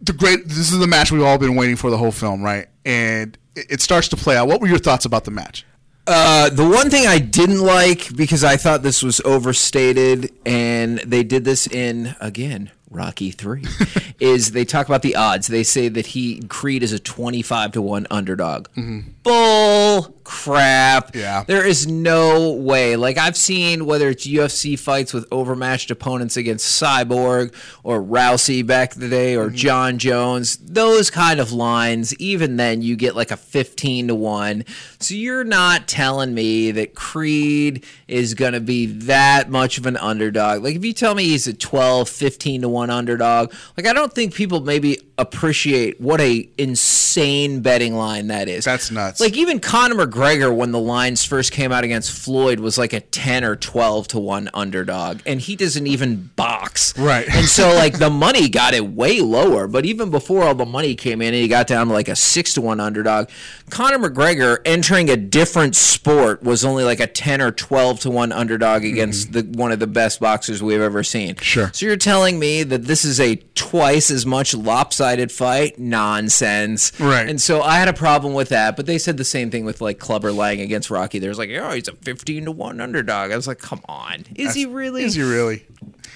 [0.00, 0.48] The great.
[0.48, 2.66] This is the match we've all been waiting for the whole film, right?
[2.84, 4.48] And it, starts to play out.
[4.48, 5.64] What were your thoughts about the match?
[6.06, 11.22] Uh, the one thing I didn't like because I thought this was overstated, and they
[11.22, 13.64] did this in again Rocky Three,
[14.20, 15.46] is they talk about the odds.
[15.46, 18.68] They say that he Creed is a twenty-five to one underdog.
[18.70, 19.10] Mm-hmm.
[19.22, 21.14] Bull crap.
[21.14, 21.42] Yeah.
[21.44, 22.96] there is no way.
[22.96, 28.94] Like I've seen whether it's UFC fights with overmatched opponents against Cyborg or Rousey back
[28.94, 29.56] in the day or mm-hmm.
[29.56, 32.14] Jon Jones, those kind of lines.
[32.16, 34.64] Even then, you get like a fifteen to one.
[34.98, 39.96] So you're not telling me that Creed is going to be that much of an
[39.96, 40.62] underdog.
[40.62, 44.12] Like if you tell me he's a 12, 15 to 1 underdog, like I don't
[44.12, 48.64] think people maybe appreciate what a insane betting line that is.
[48.64, 49.20] That's nuts.
[49.20, 53.00] Like even Conor McGregor when the lines first came out against Floyd was like a
[53.00, 56.96] 10 or 12 to 1 underdog and he doesn't even box.
[56.98, 57.28] Right.
[57.28, 60.94] And so like the money got it way lower, but even before all the money
[60.94, 63.28] came in and he got down to like a 6 to 1 underdog,
[63.68, 68.32] Conor McGregor entering a different sport was only like a 10 or 12 to 1
[68.32, 71.34] underdog against the one of the best boxers we've ever seen.
[71.34, 71.42] Mm-hmm.
[71.42, 71.70] Sure.
[71.74, 75.78] So you're telling me that this is a twice as much lopsided sided fight.
[75.78, 76.98] Nonsense.
[77.00, 77.28] Right.
[77.28, 78.76] And so I had a problem with that.
[78.76, 81.18] But they said the same thing with like Clubber Lang against Rocky.
[81.18, 83.32] There's like, oh, he's a 15 to 1 underdog.
[83.32, 84.24] I was like, come on.
[84.34, 85.02] Is he really?
[85.02, 85.66] Is he really?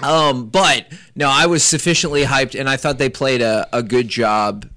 [0.03, 4.09] Um, but no, I was sufficiently hyped, and I thought they played a, a good
[4.09, 4.69] job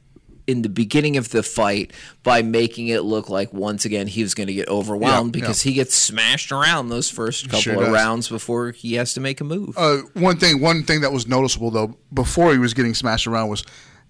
[0.45, 1.91] in the beginning of the fight
[2.23, 5.65] by making it look like once again he was going to get overwhelmed Yeah, because
[5.65, 5.71] yeah.
[5.71, 7.89] he gets smashed around those first couple Sure of does.
[7.89, 9.77] rounds before he has to make a move.
[9.77, 13.49] Uh, one thing, one thing that was noticeable though, before he was getting smashed around
[13.49, 13.65] was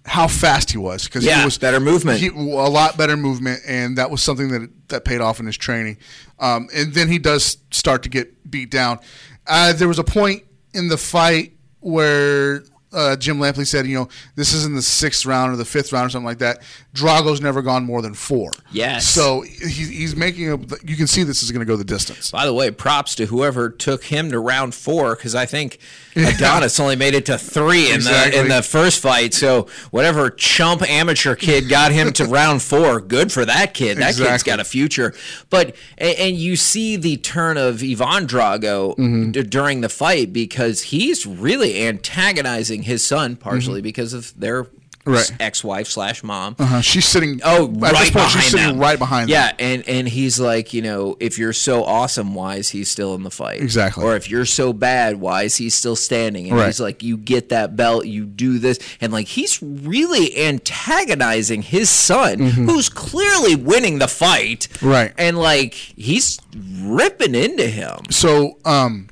[0.07, 2.19] how fast he was because Yeah, he was better movement.
[2.19, 5.57] he, a lot better movement, and that was something that that paid off in his
[5.57, 5.97] training.
[6.39, 8.99] Um, and then he does start to get beat down.
[9.45, 10.43] Uh, there was a point
[10.73, 15.25] in the fight where uh, Jim Lampley said, you know, this is in the sixth
[15.25, 16.61] round or the fifth round or something like that.
[16.97, 18.51] Drago's never gone more than four.
[18.71, 19.07] Yes.
[19.07, 20.57] So he's, he's making a.
[20.83, 22.31] You can see this is going to go the distance.
[22.31, 25.77] By the way, props to whoever took him to round four because I think
[26.15, 28.31] Adonis only made it to three in Exactly.
[28.31, 29.33] the in the first fight.
[29.33, 33.97] So whatever chump amateur kid got him to round four, good for that kid.
[33.99, 35.13] That kid's got a future.
[35.49, 39.31] But and, and you see the turn of Ivan Drago Mm-hmm.
[39.31, 44.77] d- during the fight because he's really antagonizing his son, partially because of their Mm-hmm.
[45.07, 45.31] Right.
[45.39, 46.55] ex-wife slash mom.
[46.59, 47.39] Uh, she's sitting.
[47.43, 48.79] Oh, at right this point, behind she's sitting them.
[48.79, 49.29] right behind.
[49.29, 49.55] Yeah, them.
[49.59, 53.23] and and he's like, you know, if you're so awesome, why is he still in
[53.23, 53.61] the fight?
[53.61, 54.03] Exactly.
[54.03, 56.49] Or if you're so bad, why is he still standing?
[56.49, 56.65] And Right.
[56.67, 61.89] he's like, you get that belt, you do this, and like he's really antagonizing his
[61.89, 64.67] son, who's clearly winning the fight.
[64.73, 64.87] Mm-hmm.
[64.87, 65.13] Right.
[65.17, 66.39] And like he's
[66.81, 67.99] ripping into him.
[68.09, 69.09] So, um,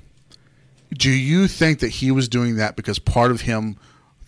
[0.97, 3.77] do you think that he was doing that because part of him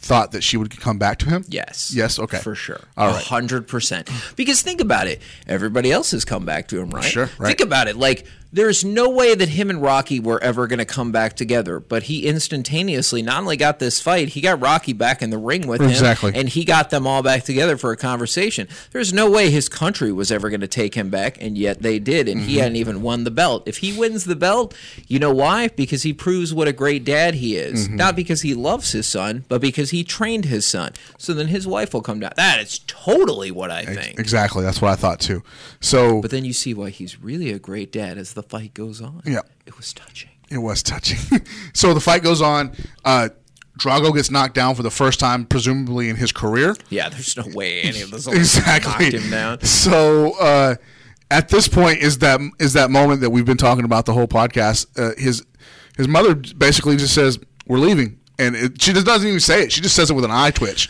[0.07, 1.43] thought that she would come back to him?
[1.49, 1.93] Yes.
[1.93, 2.17] Yes.
[2.17, 2.37] Okay.
[2.39, 2.79] For sure.
[2.95, 4.09] All A hundred percent.
[4.35, 5.21] Because think about it.
[5.47, 7.03] Everybody else has come back to him, right?
[7.03, 7.47] Sure, right.
[7.49, 7.97] Think about it.
[7.97, 11.79] Like there's no way that him and Rocky were ever going to come back together.
[11.79, 15.67] But he instantaneously not only got this fight, he got Rocky back in the ring
[15.67, 15.89] with him.
[15.89, 16.31] Exactly.
[16.33, 18.67] And he got them all back together for a conversation.
[18.91, 21.99] There's no way his country was ever going to take him back, and yet they
[21.99, 22.27] did.
[22.27, 22.49] And Mm-hmm.
[22.49, 23.67] he hadn't even won the belt.
[23.67, 24.75] If he wins the belt,
[25.07, 25.69] you know why?
[25.69, 27.87] Because he proves what a great dad he is.
[27.87, 27.95] Mm-hmm.
[27.97, 30.93] Not because he loves his son, but because he trained his son.
[31.17, 32.31] So then his wife will come down.
[32.37, 34.19] That is totally what I think.
[34.19, 34.63] Exactly.
[34.63, 35.41] That's what I thought too.
[35.79, 39.01] So But then you see why he's really a great dad as the fight goes
[39.01, 39.21] on.
[39.25, 39.41] Yeah.
[39.65, 40.29] It was touching.
[40.49, 41.17] it was touching.
[41.73, 42.71] so the fight goes on.
[43.03, 43.29] Uh,
[43.79, 46.75] Drago gets knocked down for the first time, presumably in his career.
[46.89, 49.09] Yeah, there's no way any of this exactly.
[49.09, 49.61] knocked him down.
[49.61, 50.75] So uh,
[51.31, 54.27] at this point is that is that moment that we've been talking about the whole
[54.27, 54.87] podcast.
[54.97, 55.43] Uh, his
[55.95, 59.71] his mother basically just says, "We're leaving," and it, she just doesn't even say it.
[59.71, 60.89] She just says it with an eye twitch.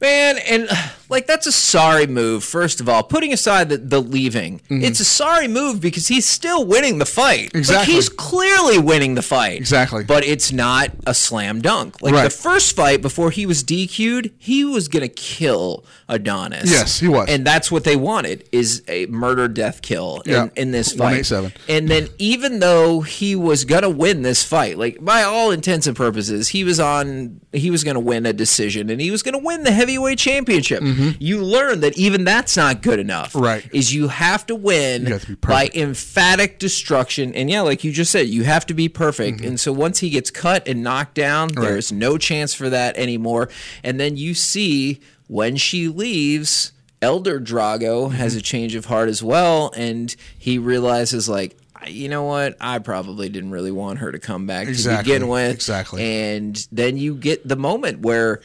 [0.00, 0.68] Man, and
[1.08, 2.44] like that's a sorry move.
[2.44, 4.82] First of all, putting aside the, the leaving, mm-hmm.
[4.82, 7.52] it's a sorry move because he's still winning the fight.
[7.52, 7.94] Like, Exactly.
[7.94, 9.58] he's clearly winning the fight.
[9.58, 10.04] Exactly.
[10.04, 12.00] But it's not a slam dunk.
[12.02, 12.24] Like Right.
[12.24, 16.70] the first fight before he was DQ'd, he was gonna kill Adonis.
[16.70, 17.28] Yes, he was.
[17.28, 20.48] and that's what they wanted is a murder death kill in, Yeah.
[20.56, 21.26] in this fight.
[21.26, 21.52] 187.
[21.68, 25.96] And then even though he was gonna win this fight, like by all intents and
[25.96, 29.64] purposes, he was on he was gonna win a decision and he was gonna win
[29.64, 30.82] the heavyweight championship.
[31.18, 33.32] You learn that even that's not good enough.
[33.32, 33.44] Mm-hmm.
[33.44, 33.68] Right.
[33.72, 37.34] Is you have to win to by emphatic destruction.
[37.34, 39.40] And yeah, like you just said, you have to be perfect.
[39.40, 41.60] And so once he gets cut and knocked down, Mm-hmm.
[41.60, 41.68] Right.
[41.70, 43.48] there's no chance for that anymore.
[43.82, 46.72] And then you see when she leaves,
[47.02, 48.14] Elder Drago Mm-hmm.
[48.16, 51.56] has a change of heart as well, and he realizes like.
[51.88, 52.58] You know what?
[52.60, 55.50] I probably didn't really want her to come back Exactly, to begin with.
[55.54, 56.02] exactly.
[56.02, 58.42] And then you get the moment where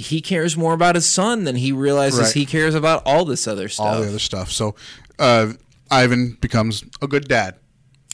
[0.00, 2.32] he cares more about his son than he realizes Right.
[2.34, 3.86] he cares about all this other stuff.
[3.86, 4.50] All the other stuff.
[4.50, 4.74] So
[5.18, 5.52] uh,
[5.90, 7.56] Ivan becomes a good dad.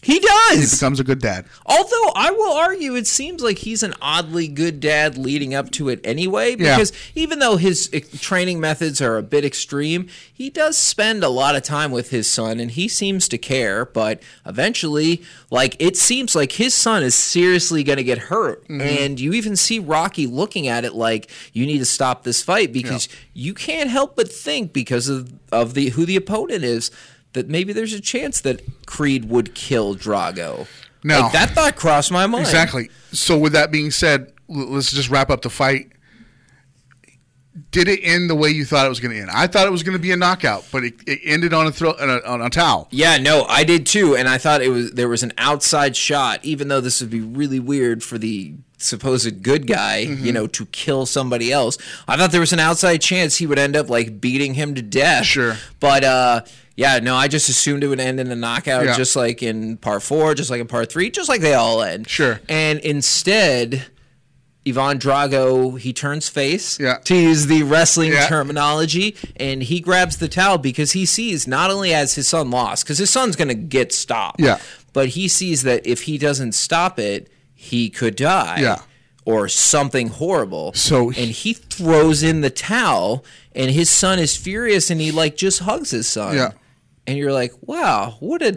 [0.07, 0.71] He does.
[0.73, 1.47] He becomes a good dad.
[1.67, 5.89] Although I will argue, it seems like he's an oddly good dad leading up to
[5.89, 6.51] it anyway.
[6.57, 6.77] Yeah.
[6.77, 7.89] Because even though his
[8.21, 12.29] training methods are a bit extreme, he does spend a lot of time with his
[12.31, 13.85] son, and he seems to care.
[13.85, 18.81] But eventually, like it seems like his son is seriously going to get hurt, Mm-hmm.
[18.81, 22.73] and you even see Rocky looking at it like you need to stop this fight
[22.73, 26.91] because you can't help but think because of of the who the opponent is.
[27.37, 30.67] That maybe there's a chance that Creed would kill Drago.
[31.05, 32.47] Now- Like, that thought crossed my mind.
[32.47, 32.89] Exactly.
[33.13, 35.91] So with that being said, let's just wrap up the fight.
[37.71, 39.31] Did it end the way you thought it was going to end?
[39.31, 41.73] I thought it was going to be a knockout, but it, it ended on a
[41.73, 42.89] throw on a, on a towel.
[42.91, 46.45] Yeah, no, I did too, and I thought it was there was an outside shot,
[46.45, 50.25] even though this would be really weird for the supposed good guy, Mm-hmm.
[50.27, 51.79] you know, to kill somebody else.
[52.07, 54.83] I thought there was an outside chance he would end up like beating him to
[54.83, 55.25] death.
[55.25, 55.57] Sure.
[55.81, 56.41] But uh
[56.77, 58.95] yeah, no, I just assumed it would end in a knockout, Yeah.
[58.95, 62.07] just like in part four, just like in part three, just like they all end.
[62.07, 62.39] Sure.
[62.51, 63.87] And instead,
[64.67, 66.99] Ivan Drago he turns face Yeah.
[67.05, 68.27] to use the wrestling Yeah.
[68.27, 72.85] terminology, and he grabs the towel because he sees not only as his son lost,
[72.85, 74.59] because his son's going to get stopped, Yeah.
[74.93, 78.79] but he sees that if he doesn't stop it, he could die, Yeah.
[79.25, 80.73] or something horrible.
[80.75, 85.11] So he- and he throws in the towel, and his son is furious, and he
[85.13, 86.51] like just hugs his son, Yeah.
[87.07, 88.57] and you're like, wow, what a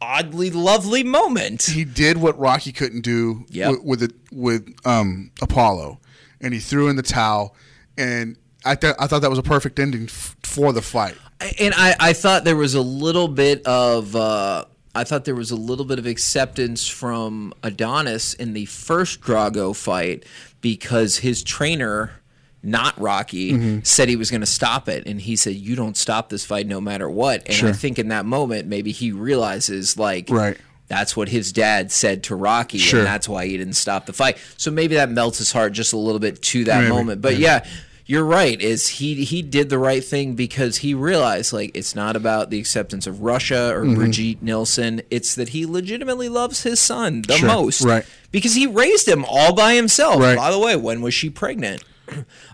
[0.00, 1.62] oddly lovely moment.
[1.62, 3.70] he did what Rocky couldn't do Yep.
[3.70, 5.98] with with, it, with um, Apollo,
[6.40, 7.54] and he threw in the towel.
[7.96, 11.16] And I th- I thought that was a perfect ending f- for the fight.
[11.58, 15.50] and I, I thought there was a little bit of uh, I thought there was
[15.50, 20.24] a little bit of acceptance from Adonis in the first Drago fight
[20.60, 22.17] because his trainer,
[22.62, 23.78] not Rocky, Mm-hmm.
[23.84, 26.66] said he was going to stop it, and he said, "You don't stop this fight
[26.66, 30.56] no matter what." And I think in that moment, maybe he realizes like Right.
[30.88, 33.00] That's what his dad said to Rocky, Sure.
[33.00, 34.38] and that's why he didn't stop the fight.
[34.56, 37.20] So maybe that melts his heart just a little bit to that Maybe, moment.
[37.20, 37.42] But maybe.
[37.42, 37.66] yeah,
[38.06, 38.58] you're right.
[38.58, 42.58] Is he he did the right thing because he realized like it's not about the
[42.58, 43.94] acceptance of Russia or Mm-hmm.
[43.96, 45.02] Brigitte Nielsen.
[45.10, 48.06] It's that he legitimately loves his son the Sure, most, right.
[48.32, 50.20] Because he raised him all by himself.
[50.20, 50.36] Right.
[50.38, 51.84] By the way, when was she pregnant?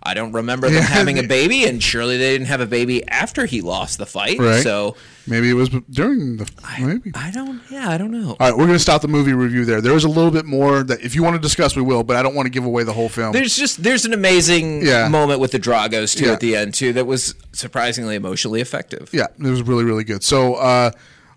[0.02, 3.46] I don't remember them having a baby, and surely they didn't have a baby after
[3.46, 4.38] he lost the fight.
[4.38, 4.62] Right.
[4.62, 4.96] So
[5.26, 7.10] Maybe it was during the maybe.
[7.14, 7.62] I don't.
[7.70, 8.30] Yeah, I don't know.
[8.32, 9.80] All right, we're going to stop the movie review there.
[9.80, 12.16] There was a little bit more that if you want to discuss, we will, but
[12.16, 13.32] I don't want to give away the whole film.
[13.32, 15.08] There's just there's an amazing Yeah.
[15.08, 16.32] moment with the Dragos too Yeah.
[16.32, 19.08] at the end too that was surprisingly emotionally effective.
[19.12, 20.22] Yeah, it was really, really good.
[20.22, 20.90] So uh,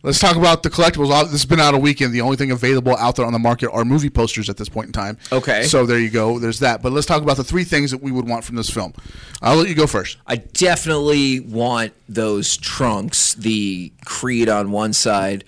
[0.07, 1.09] let's talk about the collectibles.
[1.23, 2.13] This has been out a weekend.
[2.13, 4.87] The only thing available out there on the market are movie posters at this point
[4.87, 5.17] in time.
[5.33, 5.63] Okay.
[5.63, 6.39] So there you go.
[6.39, 6.81] There's that.
[6.81, 8.93] But let's talk about the three things that we would want from this film.
[9.41, 10.17] I'll let you go first.
[10.25, 15.43] I definitely want those trunks, the Creed on one side,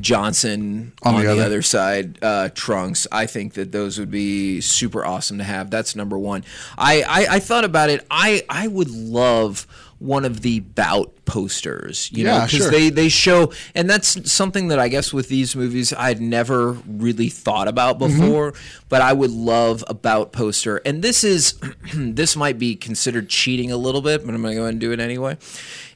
[0.00, 1.42] Johnson On on, the the, other.
[1.42, 3.08] other, side uh, trunks.
[3.10, 5.70] I think that those would be super awesome to have.
[5.70, 6.44] That's number one.
[6.78, 8.06] I, I, I thought about it.
[8.10, 9.66] I, I would love
[10.04, 12.70] one of the bout posters, you know, because sure.
[12.70, 17.28] they, they show, and that's something that I guess with these movies I'd never really
[17.30, 18.20] thought about Mm-hmm.
[18.20, 18.54] before,
[18.88, 20.78] but I would love a bout poster.
[20.84, 21.54] And this is,
[21.94, 24.80] this might be considered cheating a little bit, but I'm going to go ahead and
[24.80, 25.36] do it anyway.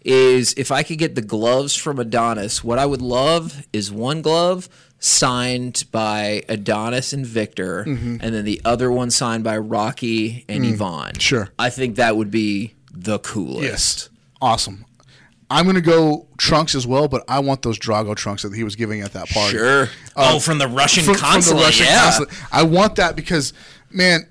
[0.05, 4.23] Is if I could get the gloves from Adonis, what I would love is one
[4.23, 4.69] glove
[5.01, 10.79] signed by Adonis and Viktor, and then the other one signed by Rocky and Ivan.
[11.13, 11.19] Mm-hmm.
[11.19, 11.49] Sure.
[11.59, 13.63] I think that would be the coolest.
[13.63, 14.09] Yes.
[14.41, 14.85] Awesome.
[15.51, 18.65] I'm going to go trunks as well, but I want those Drago trunks that he
[18.65, 19.57] was giving at that party.
[19.57, 19.89] Sure.
[20.15, 21.55] oh, from the Russian From- from the.
[21.63, 22.03] Russian yeah.
[22.05, 22.53] consulate.
[22.53, 23.55] I want that because,
[23.91, 24.29] man,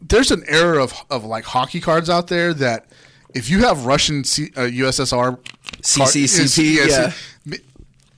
[0.00, 2.86] there's an era of, of like hockey cards out there that
[3.34, 5.38] if you have Russian C, uh, USSR
[5.82, 7.14] CCCP, card-
[7.46, 7.56] yeah.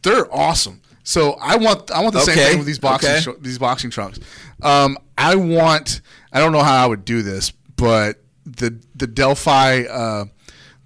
[0.03, 0.81] they're awesome.
[1.05, 3.21] So I want I want the same thing with these boxing okay.
[3.23, 4.21] tr- these boxing trunks.
[4.63, 6.01] Um, I want
[6.33, 10.25] I don't know how I would do this, but the the Delphi uh,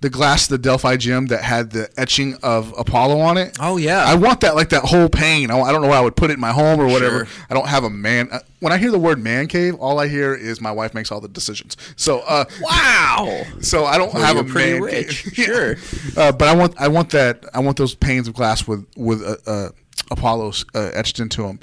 [0.02, 3.56] the glass the Delphi gym that had the etching of Apollo on it.
[3.58, 4.04] Oh, yeah.
[4.04, 5.50] I want that like that whole pane.
[5.50, 7.24] I, I don't know where I would put it in my home or whatever.
[7.24, 7.44] Sure.
[7.48, 8.28] I don't have a man.
[8.30, 11.10] Uh, when I hear the word man cave, all I hear is my wife makes
[11.10, 11.78] all the decisions.
[11.96, 13.44] So uh, Wow.
[13.62, 15.24] so I don't Well, have a pretty man rich.
[15.34, 15.46] cave.
[15.46, 15.76] Sure.
[16.22, 19.22] Uh, but I want I want that I want those panes of glass with with
[19.22, 19.68] uh, uh,
[20.10, 21.58] Apollos uh, etched into them,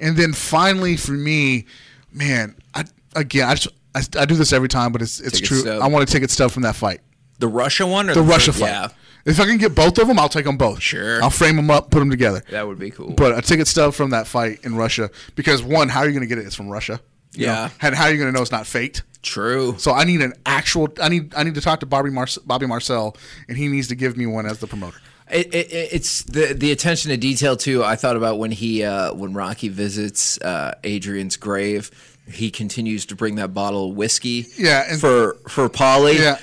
[0.00, 1.66] and then finally for me,
[2.10, 2.84] man, I
[3.14, 5.58] again I just I, I do this every time, but it's it's Ticket true.
[5.60, 5.82] stub.
[5.82, 7.00] I want to take it stuff from that fight,
[7.38, 8.68] The Russia one or the the, Russia fight.
[8.68, 8.88] Yeah,
[9.24, 10.80] If I can get both of them, I'll take them both.
[10.82, 11.22] Sure.
[11.22, 12.42] I'll frame them up, put them together.
[12.50, 13.12] that would be cool.
[13.14, 16.22] But a ticket stub from that fight in Russia because one, how are you going
[16.22, 16.46] to get it?
[16.46, 17.00] It's from Russia.
[17.34, 17.54] You Yeah.
[17.54, 17.70] know?
[17.82, 19.02] And how are you going to know it's not faked?
[19.22, 19.74] True.
[19.78, 20.88] So I need an actual.
[21.00, 21.34] I need.
[21.34, 23.16] I need to talk to Bobby Mar- Bobby Marcel,
[23.48, 24.98] and he needs to give me one as the promoter.
[25.30, 27.82] It, it, it's the the attention to detail too.
[27.82, 31.90] I thought about when he uh, when Rocky visits uh, Adrian's grave.
[32.30, 34.46] He continues to bring that bottle of whiskey.
[34.56, 36.18] Yeah, for for Paulie.
[36.18, 36.38] Yeah.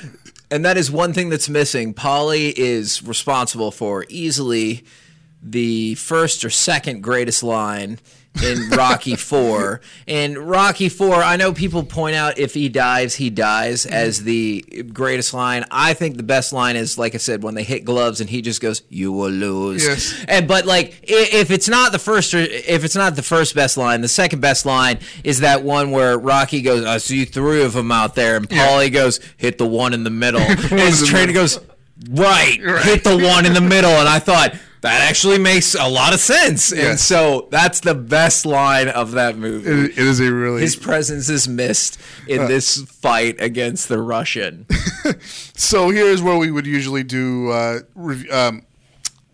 [0.51, 1.93] and that is one thing that's missing.
[1.93, 4.83] Paulie is responsible for easily
[5.41, 7.99] the first or second greatest line
[8.43, 9.81] in Rocky Four.
[10.07, 14.61] And Rocky Four, I know people point out if he dives, he dies as the
[14.93, 15.65] greatest line.
[15.71, 18.41] I think the best line is, like I said, when they hit gloves and he
[18.41, 20.25] just goes, "You will lose." Yes.
[20.27, 24.01] And but like if it's not the first if it's not the first best line,
[24.01, 27.91] the second best line is that one where Rocky goes, "I see three of them
[27.91, 31.59] out there," and Paulie goes, "Hit the one in the middle." and his trainer goes,
[32.09, 33.91] right, hit the one in the middle.
[33.91, 36.71] And I thought that actually makes a lot of sense.
[36.71, 39.69] And so that's the best line of that movie.
[39.69, 44.65] It, it is a really His presence is missed in this fight against the Russian.
[45.55, 48.63] So here's where we would usually do uh, rev- um,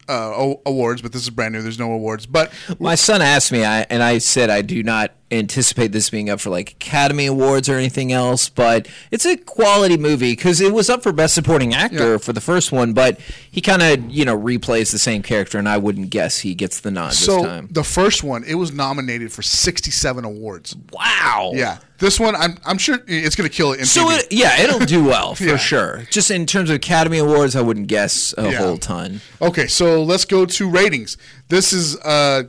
[0.09, 1.61] uh, awards, but this is brand new.
[1.61, 5.13] There's no awards, but My son asked me, I, and I said I do not
[5.29, 9.97] anticipate this being up for like Academy Awards or anything else, but it's a quality
[9.97, 12.17] movie because it was up for Best Supporting Actor Yeah.
[12.17, 13.19] for the first one, but
[13.51, 16.79] he kind of you know replays the same character, and I wouldn't guess he gets
[16.79, 17.67] the nod So this time.
[17.71, 20.75] the first one, it was nominated for 67 awards.
[20.93, 21.51] Wow.
[21.55, 23.85] Yeah, this one, I'm I'm sure it's gonna kill it.
[23.85, 25.57] So it, yeah, it'll do well for Yeah.
[25.57, 26.07] sure.
[26.09, 28.57] Just in terms of Academy Awards, I wouldn't guess a Yeah.
[28.59, 29.19] whole ton.
[29.41, 31.17] Okay, so let's go to ratings.
[31.49, 32.43] This is uh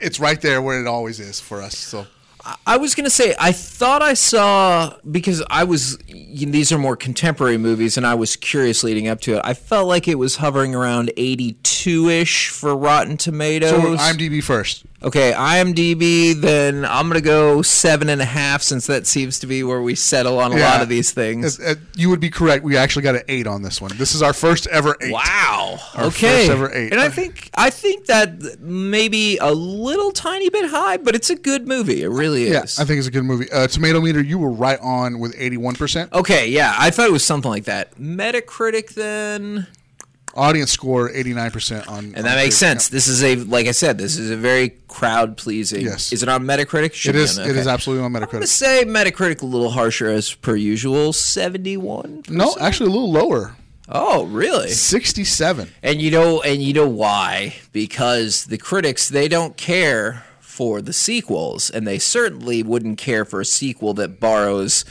[0.00, 1.76] it's right there where it always is for us.
[1.76, 2.06] So
[2.66, 7.56] I was gonna say I thought I saw because I was these are more contemporary
[7.56, 9.42] movies and I was curious leading up to it.
[9.44, 13.70] I felt like it was hovering around eighty two ish for Rotten Tomatoes.
[13.70, 14.84] so IMDb first.
[15.04, 16.34] Okay, IMDb.
[16.34, 19.94] Then I'm gonna go seven and a half since that seems to be where we
[19.94, 21.60] settle on a lot of these things.
[21.60, 22.64] Uh, you would be correct.
[22.64, 23.92] We actually got an eight on this one.
[23.96, 25.12] This is our first ever eight.
[25.12, 25.78] Wow.
[25.94, 26.46] Our okay.
[26.46, 26.92] first ever eight.
[26.92, 31.36] And I think I think that maybe a little tiny bit high, but it's a
[31.36, 32.02] good movie.
[32.02, 32.52] It really is.
[32.78, 32.82] Yeah.
[32.82, 33.50] I think it's a good movie.
[33.52, 36.12] Uh, tomato meter, you were right on with eighty-one percent.
[36.12, 37.94] Okay, yeah, I thought it was something like that.
[37.96, 39.66] Metacritic then,
[40.36, 42.06] Audience score eighty-nine percent on.
[42.16, 42.88] and that makes sense.
[42.88, 45.82] This is a like I said, this is a very crowd pleasing.
[45.82, 46.12] Yes.
[46.12, 46.86] Is it on Metacritic?
[46.86, 47.38] It Should be is.
[47.38, 48.22] on- It is absolutely on Metacritic.
[48.24, 52.24] I'm gonna say Metacritic a little harsher as per usual, seventy-one.
[52.28, 53.54] No, actually, a little lower.
[53.88, 54.70] Oh, really?
[54.70, 55.70] Sixty-seven.
[55.82, 57.54] And you know, and you know why?
[57.72, 63.40] Because the critics they don't care for the sequels, and they certainly wouldn't care for
[63.40, 64.84] a sequel that borrows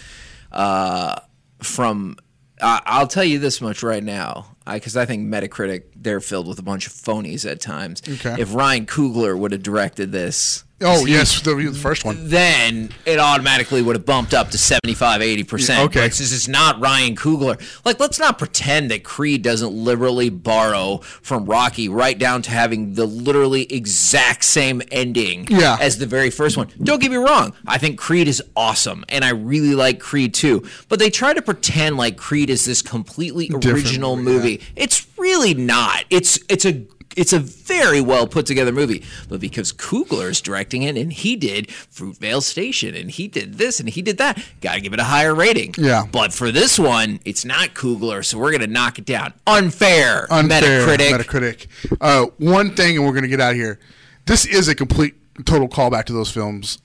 [0.52, 1.16] uh,
[1.62, 2.18] from.
[2.62, 6.60] I I'll tell you this much right now, because I, think Metacritic they're filled with
[6.60, 8.02] a bunch of phonies at times.
[8.08, 8.36] Okay.
[8.40, 10.64] If Ryan Coogler would have directed this.
[10.84, 12.28] Oh yes, the, the first one.
[12.30, 15.70] then it automatically would have bumped up to 75 80%.
[15.70, 16.10] Yeah, okay.
[16.10, 21.46] Since it's not Ryan Coogler, like let's not pretend that Creed doesn't literally borrow from
[21.46, 25.78] Rocky right down to having the literally exact same ending Yeah.
[25.80, 26.68] as the very first one.
[26.82, 30.64] Don't get me wrong, I think Creed is awesome and I really like Creed too.
[30.90, 34.62] But they try to pretend like Creed is this completely original movie, movie.
[34.76, 36.04] It's really not.
[36.10, 36.86] It's it's a
[37.16, 41.36] it's a very well put together movie, but because Coogler is directing it and he
[41.36, 45.00] did Fruitvale Station and he did this and he did that, got to give it
[45.00, 45.74] a higher rating.
[45.78, 46.06] Yeah.
[46.12, 49.34] But for this one, it's not Coogler, so we're gonna knock it down.
[49.48, 50.28] Unfair.
[50.32, 50.88] Unfair.
[50.88, 51.12] Metacritic.
[51.12, 51.98] Metacritic.
[52.02, 53.80] Uh, one thing, and we're gonna get out of here.
[54.26, 56.80] This is a complete, total callback to those films,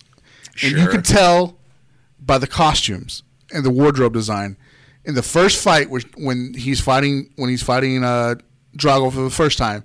[0.62, 1.56] and you can tell
[2.20, 3.22] by the costumes
[3.52, 4.56] and the wardrobe design.
[5.04, 8.34] In the first fight, which when he's fighting, when he's fighting uh,
[8.76, 9.84] Drago for the first time,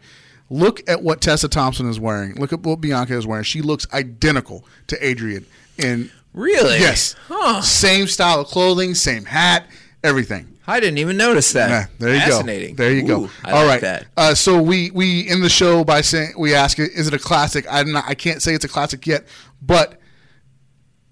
[0.50, 2.36] look at what Tessa Thompson is wearing.
[2.36, 3.44] Look at what Bianca is wearing.
[3.44, 5.46] She looks identical to Adrian.
[5.78, 6.80] In Really?
[6.80, 7.62] yes, Huh.
[7.62, 9.68] same style of clothing, same hat,
[10.04, 10.48] everything.
[10.66, 11.70] I didn't even notice that.
[11.70, 12.76] Yeah, there you Fascinating.
[12.76, 12.84] go.
[12.84, 13.24] There you go.
[13.26, 13.82] Ooh, I All like right.
[13.82, 14.06] that.
[14.16, 17.20] Uh, so we we end the show by saying we ask it, is it a
[17.20, 17.66] classic?
[17.70, 19.28] I'm not, I can't say it's a classic yet,
[19.62, 20.00] but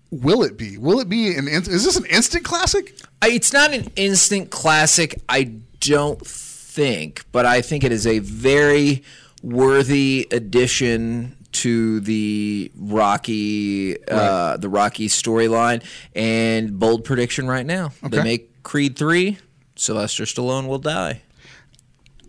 [0.10, 0.78] will it be?
[0.78, 1.48] Will it be an?
[1.48, 2.96] Is this an instant classic?
[3.22, 5.52] I, it's not an instant classic, I
[5.82, 6.26] don't
[6.72, 9.04] think, but I think it is a very
[9.44, 15.84] worthy addition to the Rocky, uh, the Rocky storyline.
[16.16, 19.38] And bold prediction right now: they make Creed three.
[19.76, 21.22] Sylvester Stallone will die.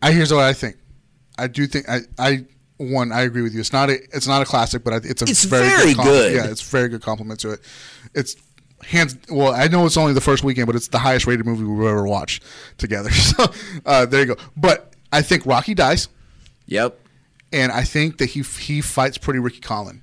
[0.00, 0.76] I here's what I think.
[1.38, 2.44] I do think I I
[2.78, 3.60] one I agree with you.
[3.60, 6.04] It's not a it's not a classic, but I, it's a It's very, very compliment-
[6.04, 6.34] good.
[6.34, 7.60] Yeah, it's a very good compliment to it.
[8.14, 8.34] It's
[8.84, 9.52] hands well.
[9.52, 12.06] I know it's only the first weekend, but it's the highest rated movie we've ever
[12.06, 12.42] watched
[12.78, 13.10] together.
[13.32, 13.46] So
[13.86, 14.36] uh, there you go.
[14.56, 16.08] But I think Rocky dies.
[16.66, 16.98] Yep.
[17.52, 20.00] and I think that he he fights pretty Ricky Conlan.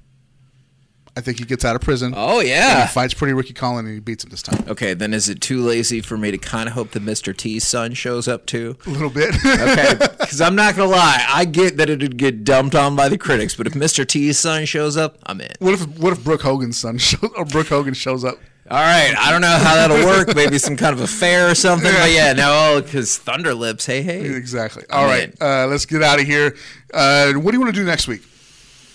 [1.17, 2.13] I think he gets out of prison.
[2.15, 2.83] Oh yeah.
[2.85, 4.63] he fights pretty Ricky Conlan and he beats him this time.
[4.69, 7.35] Okay, then is it too lazy for me to kind of hope that Mr.
[7.35, 8.77] T's son shows up too?
[8.85, 9.35] A little bit.
[9.45, 13.17] Okay, because I'm not gonna lie, I get that it'd get dumped on by the
[13.17, 14.07] critics, but if Mr.
[14.07, 15.51] T's son shows up, I'm in.
[15.59, 18.37] what if what if Brooke Hogan's son shows, or Brooke Hogan shows up?
[18.69, 20.35] All right, I don't know how that'll work.
[20.35, 21.91] Maybe some kind of affair or something.
[21.91, 23.85] But yeah, no, because Thunder Lips.
[23.85, 24.21] Hey, hey.
[24.35, 24.83] Exactly.
[24.91, 26.55] All right, uh, let's get out of here.
[26.93, 28.21] Uh, what do you want to do next week?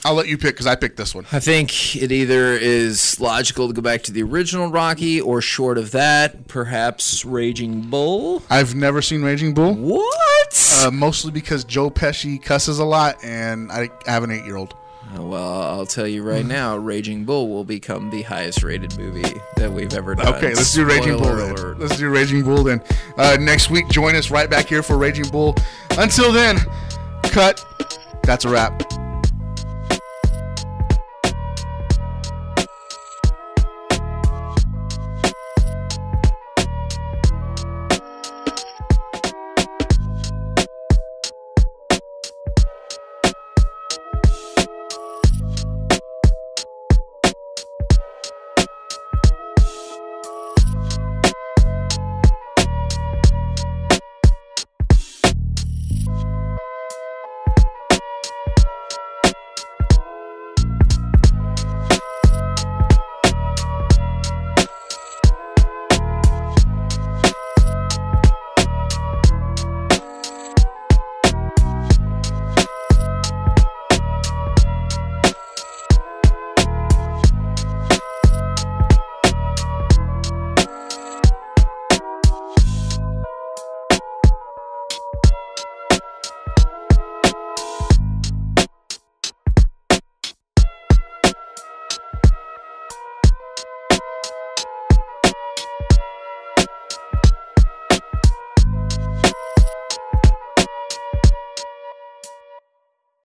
[0.06, 1.24] I'll let you pick because I picked this one.
[1.32, 5.78] I think it either is logical to go back to the original Rocky, or short
[5.78, 8.42] of that, perhaps Raging Bull.
[8.50, 10.82] I've never seen Raging Bull, What?
[10.84, 14.74] uh, mostly because Joe Pesci cusses a lot, and I have an eight-year-old.
[15.16, 19.38] Uh, well, I'll tell you right now, Raging Bull will become the highest rated movie
[19.56, 20.34] that we've ever done.
[20.34, 21.52] Okay, let's do Raging Bull then.
[21.52, 21.78] alert.
[21.78, 22.82] Let's do Raging Bull then.
[23.16, 25.54] Uh, next week, join us right back here for Raging Bull.
[25.98, 26.58] Until then,
[27.24, 27.64] cut.
[28.24, 28.82] That's a wrap.